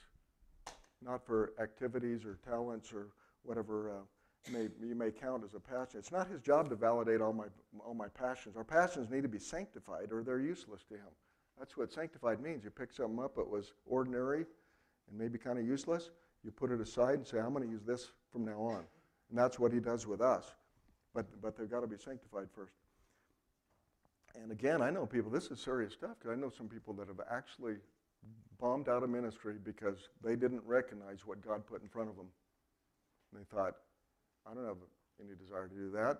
[1.02, 3.08] not for activities or talents or
[3.42, 3.90] whatever.
[3.90, 4.02] Uh,
[4.50, 5.98] may, you may count as a passion.
[5.98, 7.46] It's not his job to validate all my,
[7.84, 8.56] all my passions.
[8.56, 11.12] Our passions need to be sanctified or they're useless to him.
[11.58, 12.64] That's what sanctified means.
[12.64, 14.46] You pick something up that was ordinary
[15.08, 16.10] and maybe kind of useless,
[16.44, 18.84] you put it aside and say, I'm going to use this from now on.
[19.30, 20.54] And that's what he does with us.
[21.14, 22.72] But, but they've got to be sanctified first.
[24.42, 27.08] And again, I know people, this is serious stuff because I know some people that
[27.08, 27.76] have actually
[28.60, 32.26] bombed out of ministry because they didn't recognize what God put in front of them.
[33.32, 33.76] And they thought,
[34.48, 34.76] I don't have
[35.20, 36.18] any desire to do that.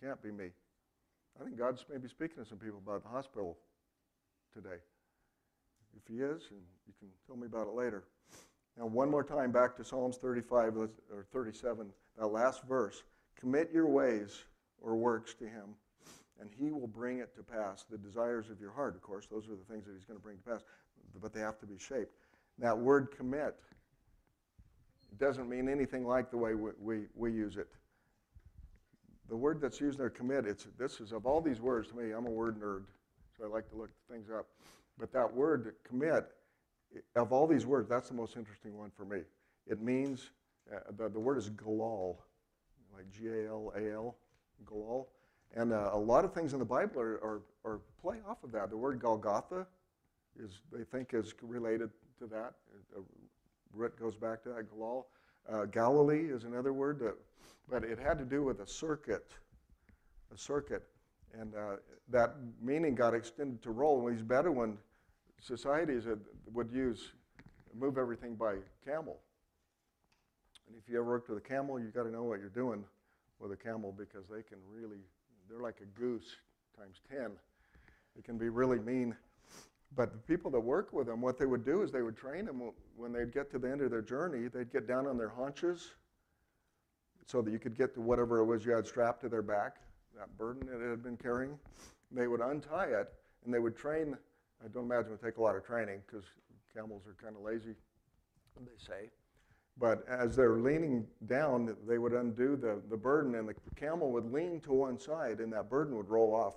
[0.00, 0.50] Can't be me.
[1.40, 3.56] I think God's maybe speaking to some people about the hospital
[4.52, 4.80] today.
[5.96, 8.04] If He is, and you can tell me about it later.
[8.78, 10.90] Now, one more time back to Psalms 35 or
[11.32, 13.02] 37, that last verse.
[13.38, 14.44] Commit your ways
[14.80, 15.74] or works to him,
[16.40, 17.84] and he will bring it to pass.
[17.90, 20.22] The desires of your heart, of course, those are the things that he's going to
[20.22, 20.62] bring to pass,
[21.20, 22.14] but they have to be shaped.
[22.58, 23.56] That word commit
[25.18, 27.68] doesn't mean anything like the way we, we, we use it.
[29.28, 32.12] The word that's used there, commit, it's, this is of all these words to me,
[32.12, 32.84] I'm a word nerd,
[33.36, 34.46] so I like to look things up.
[34.98, 36.28] But that word commit,
[37.14, 39.20] of all these words, that's the most interesting one for me.
[39.66, 40.30] It means,
[40.74, 42.16] uh, the, the word is galal,
[42.94, 44.16] like G A L A L,
[44.64, 45.06] galal.
[45.54, 48.52] And uh, a lot of things in the Bible are, are, are play off of
[48.52, 48.70] that.
[48.70, 49.66] The word Golgotha
[50.42, 52.54] is, they think, is related to that.
[53.74, 55.04] Root goes back to that, galal.
[55.50, 57.14] Uh, Galilee is another word, that,
[57.68, 59.32] but it had to do with a circuit,
[60.34, 60.82] a circuit.
[61.38, 61.76] And uh,
[62.10, 64.06] that meaning got extended to roll.
[64.06, 64.78] These Bedouin
[65.40, 66.04] societies
[66.52, 67.12] would use,
[67.78, 69.18] move everything by camel.
[70.66, 72.84] And if you ever worked with a camel, you've got to know what you're doing
[73.38, 74.98] with a camel because they can really,
[75.48, 76.36] they're like a goose
[76.76, 77.30] times 10.
[78.18, 79.16] It can be really mean.
[79.96, 82.44] But the people that work with them, what they would do is they would train
[82.44, 82.62] them
[82.96, 85.94] when they'd get to the end of their journey, they'd get down on their haunches
[87.26, 89.76] so that you could get to whatever it was you had strapped to their back,
[90.16, 91.58] that burden that it had been carrying.
[92.10, 93.12] They would untie it
[93.44, 94.16] and they would train.
[94.64, 96.24] I don't imagine it would take a lot of training because
[96.74, 97.74] camels are kind of lazy,
[98.60, 99.10] they say.
[99.78, 104.32] But as they're leaning down, they would undo the, the burden, and the camel would
[104.32, 106.54] lean to one side, and that burden would roll off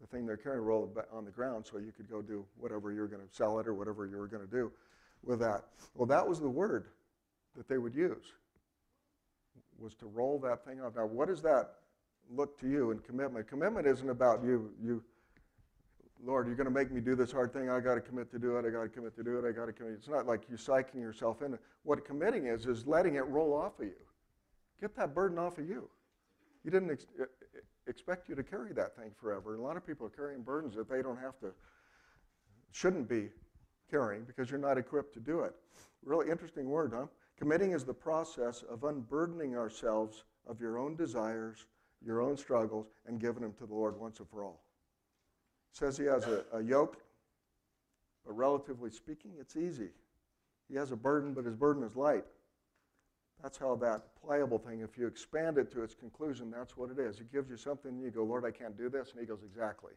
[0.00, 3.06] the thing they're carrying, roll on the ground, so you could go do whatever you're
[3.06, 4.72] going to sell it or whatever you were going to do
[5.22, 5.64] with that.
[5.94, 6.86] Well, that was the word
[7.56, 8.32] that they would use,
[9.78, 10.94] was to roll that thing off.
[10.96, 11.72] Now, what does that
[12.34, 13.46] look to you in commitment?
[13.48, 15.02] Commitment isn't about you, you
[16.24, 17.70] Lord, you're going to make me do this hard thing.
[17.70, 18.66] I got to commit to do it.
[18.66, 19.48] I got to commit to do it.
[19.48, 19.94] I got to commit.
[19.94, 21.58] It's not like you psyching yourself in.
[21.82, 23.94] What committing is is letting it roll off of you.
[24.80, 25.88] Get that burden off of you.
[26.64, 27.06] You didn't ex-
[27.90, 29.54] expect you to carry that thing forever.
[29.54, 31.52] And a lot of people are carrying burdens that they don't have to,
[32.72, 33.28] shouldn't be
[33.90, 35.52] carrying because you're not equipped to do it.
[36.02, 37.06] Really interesting word, huh?
[37.36, 41.66] Committing is the process of unburdening ourselves of your own desires,
[42.04, 44.60] your own struggles, and giving them to the Lord once and for all
[45.72, 46.98] says he has a, a yoke,
[48.26, 49.90] but relatively speaking, it's easy.
[50.68, 52.24] He has a burden, but his burden is light.
[53.42, 56.98] That's how that pliable thing, if you expand it to its conclusion, that's what it
[56.98, 57.18] is.
[57.18, 59.12] He gives you something, and you go, Lord, I can't do this.
[59.12, 59.92] And he goes, Exactly.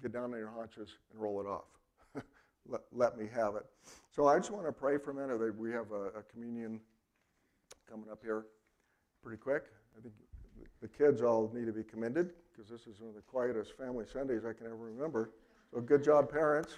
[0.00, 1.64] Get down on your haunches and roll it off.
[2.68, 3.64] let, let, me have it.
[4.10, 5.56] So I just want to pray for a minute.
[5.56, 6.80] We have a, a communion
[7.88, 8.46] coming up here
[9.22, 9.64] pretty quick.
[9.96, 10.14] I think
[10.80, 14.06] the kids all need to be commended because this is one of the quietest family
[14.10, 15.30] Sundays I can ever remember.
[15.72, 16.72] So good job, parents.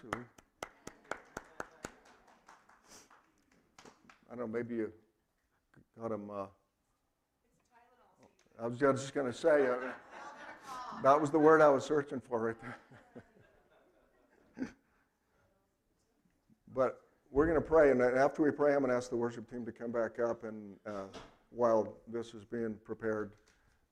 [4.30, 4.92] I don't know, maybe you
[6.01, 6.30] got them.
[6.30, 6.47] Uh,
[8.62, 9.76] I was just going to say, uh,
[11.03, 12.78] that was the word I was searching for right there.
[16.74, 19.51] but we're going to pray, and after we pray, I'm going to ask the worship
[19.51, 21.05] team to come back up, and uh,
[21.51, 23.32] while this is being prepared,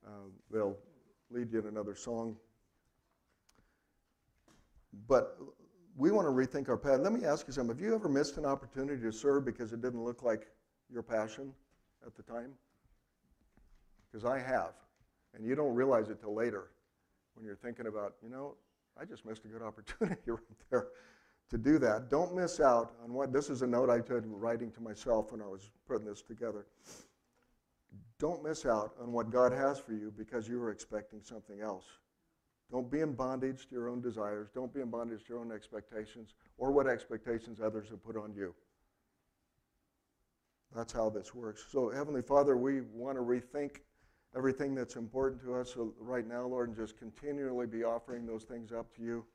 [0.05, 0.77] uh, they'll
[1.29, 2.35] lead you in another song.
[5.07, 5.37] But
[5.95, 6.99] we want to rethink our path.
[7.01, 7.75] Let me ask you something.
[7.75, 10.47] Have you ever missed an opportunity to serve because it didn't look like
[10.91, 11.53] your passion
[12.05, 12.51] at the time?
[14.11, 14.73] Because I have.
[15.33, 16.71] And you don't realize it till later
[17.35, 18.55] when you're thinking about, you know,
[18.99, 20.87] I just missed a good opportunity right there
[21.49, 22.09] to do that.
[22.09, 25.41] Don't miss out on what this is a note I took writing to myself when
[25.41, 26.65] I was putting this together.
[28.19, 31.85] Don't miss out on what God has for you because you were expecting something else.
[32.71, 34.49] Don't be in bondage to your own desires.
[34.53, 38.33] Don't be in bondage to your own expectations or what expectations others have put on
[38.33, 38.55] you.
[40.75, 41.65] That's how this works.
[41.71, 43.77] So, Heavenly Father, we want to rethink
[44.35, 48.71] everything that's important to us right now, Lord, and just continually be offering those things
[48.71, 49.25] up to you,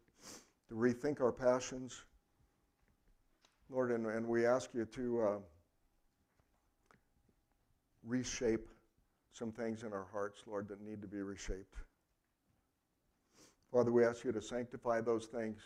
[0.68, 2.02] to rethink our passions.
[3.70, 5.20] Lord, and, and we ask you to.
[5.20, 5.38] Uh,
[8.08, 8.68] reshape
[9.32, 11.76] some things in our hearts, Lord, that need to be reshaped.
[13.70, 15.60] Father, we ask you to sanctify those things.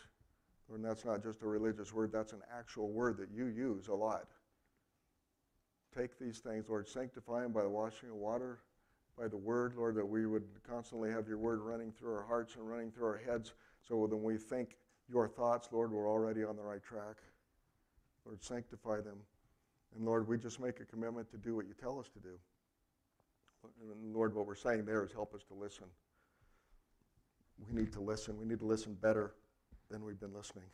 [0.68, 3.88] Lord, and that's not just a religious word, that's an actual word that you use
[3.88, 4.26] a lot.
[5.96, 8.60] Take these things, Lord, sanctify them by the washing of water,
[9.18, 12.56] by the word, Lord, that we would constantly have your word running through our hearts
[12.56, 13.52] and running through our heads,
[13.86, 14.76] so when we think
[15.10, 17.16] your thoughts, Lord, we're already on the right track.
[18.24, 19.18] Lord, sanctify them.
[19.94, 22.38] And Lord, we just make a commitment to do what you tell us to do.
[23.90, 25.84] And Lord, what we're saying there is help us to listen.
[27.66, 28.38] We need to listen.
[28.38, 29.34] We need to listen better
[29.90, 30.64] than we've been listening.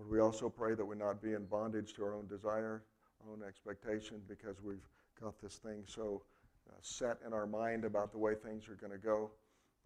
[0.00, 2.82] Lord, we also pray that we not be in bondage to our own desire,
[3.22, 4.88] our own expectation, because we've
[5.20, 6.22] got this thing so
[6.70, 9.30] uh, set in our mind about the way things are going to go.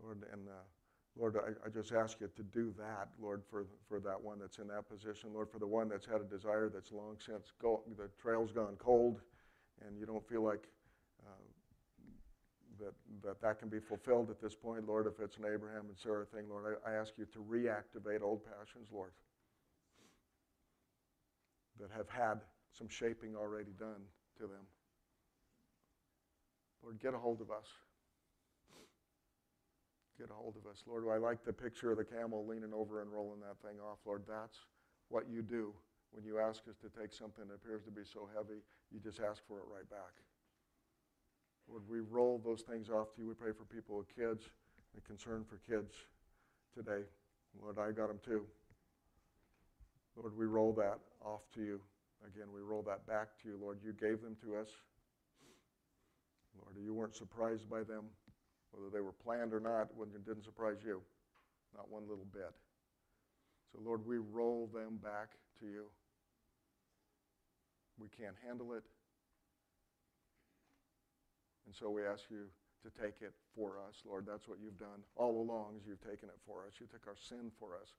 [0.01, 0.53] Lord, and uh,
[1.19, 4.59] Lord, I, I, just ask you to do that, Lord, for, for that one that's
[4.59, 5.31] in that position.
[5.35, 8.77] Lord, for the one that's had a desire that's long since go, the trail's gone
[8.79, 9.21] cold
[9.85, 10.69] and you don't feel like
[11.27, 12.95] uh, that,
[13.25, 16.27] that that can be fulfilled at this point, Lord, if it's an Abraham and Sarah
[16.27, 19.11] thing, Lord, I, I ask you to reactivate old passions, Lord,
[21.81, 22.41] that have had
[22.77, 24.03] some shaping already done
[24.39, 24.67] to them.
[26.83, 27.67] Lord, get a hold of us.
[30.19, 30.85] Get a hold of us.
[30.87, 33.99] Lord, I like the picture of the camel leaning over and rolling that thing off.
[34.05, 34.59] Lord, that's
[35.09, 35.73] what you do
[36.13, 38.61] when you ask us to take something that appears to be so heavy.
[38.93, 40.15] You just ask for it right back.
[41.69, 43.29] Lord, we roll those things off to you.
[43.29, 44.45] We pray for people with kids
[44.95, 45.95] and concern for kids
[46.75, 47.03] today.
[47.61, 48.47] Lord, I got them too.
[50.17, 51.81] Lord, we roll that off to you.
[52.27, 53.59] Again, we roll that back to you.
[53.61, 54.69] Lord, you gave them to us.
[56.57, 58.05] Lord, you weren't surprised by them,
[58.71, 61.03] whether they were planned or not, it didn't surprise you,
[61.75, 62.53] not one little bit.
[63.73, 65.87] So, Lord, we roll them back to you.
[67.99, 68.85] We can't handle it.
[71.67, 72.47] And so we ask you
[72.85, 74.27] to take it for us, Lord.
[74.29, 76.75] That's what you've done all along, is you've taken it for us.
[76.79, 77.91] You took our sin for us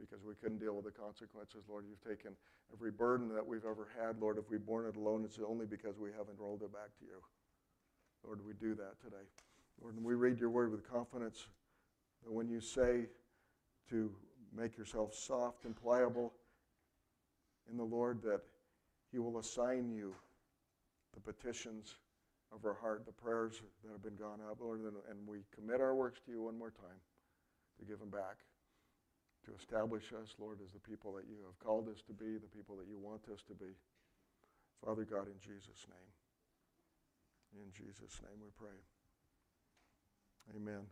[0.00, 1.84] because we couldn't deal with the consequences, Lord.
[1.88, 2.32] You've taken
[2.72, 4.38] every burden that we've ever had, Lord.
[4.38, 7.20] If we've borne it alone, it's only because we haven't rolled it back to you.
[8.24, 9.24] Lord, we do that today.
[9.80, 11.48] Lord, and we read your word with confidence
[12.24, 13.06] that when you say
[13.90, 14.10] to
[14.56, 16.32] make yourself soft and pliable
[17.70, 18.40] in the Lord, that
[19.12, 20.14] he will assign you
[21.14, 21.94] the petitions
[22.52, 25.94] of our heart, the prayers that have been gone up, Lord, and we commit our
[25.94, 26.98] works to you one more time
[27.78, 28.38] to give them back,
[29.46, 32.50] to establish us, Lord, as the people that you have called us to be, the
[32.50, 33.72] people that you want us to be.
[34.84, 36.12] Father God, in Jesus' name.
[37.62, 38.76] In Jesus' name we pray.
[40.54, 40.86] Amen.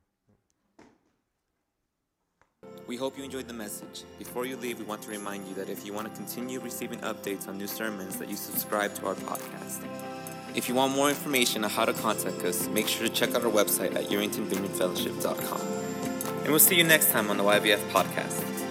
[2.87, 4.05] We hope you enjoyed the message.
[4.19, 6.99] Before you leave, we want to remind you that if you want to continue receiving
[7.01, 9.87] updates on new sermons, that you subscribe to our podcast.
[10.55, 13.45] If you want more information on how to contact us, make sure to check out
[13.45, 15.74] our website at YeringtonVineyardFellowship.com.
[16.45, 18.64] And we'll see you next time on the YVF podcast.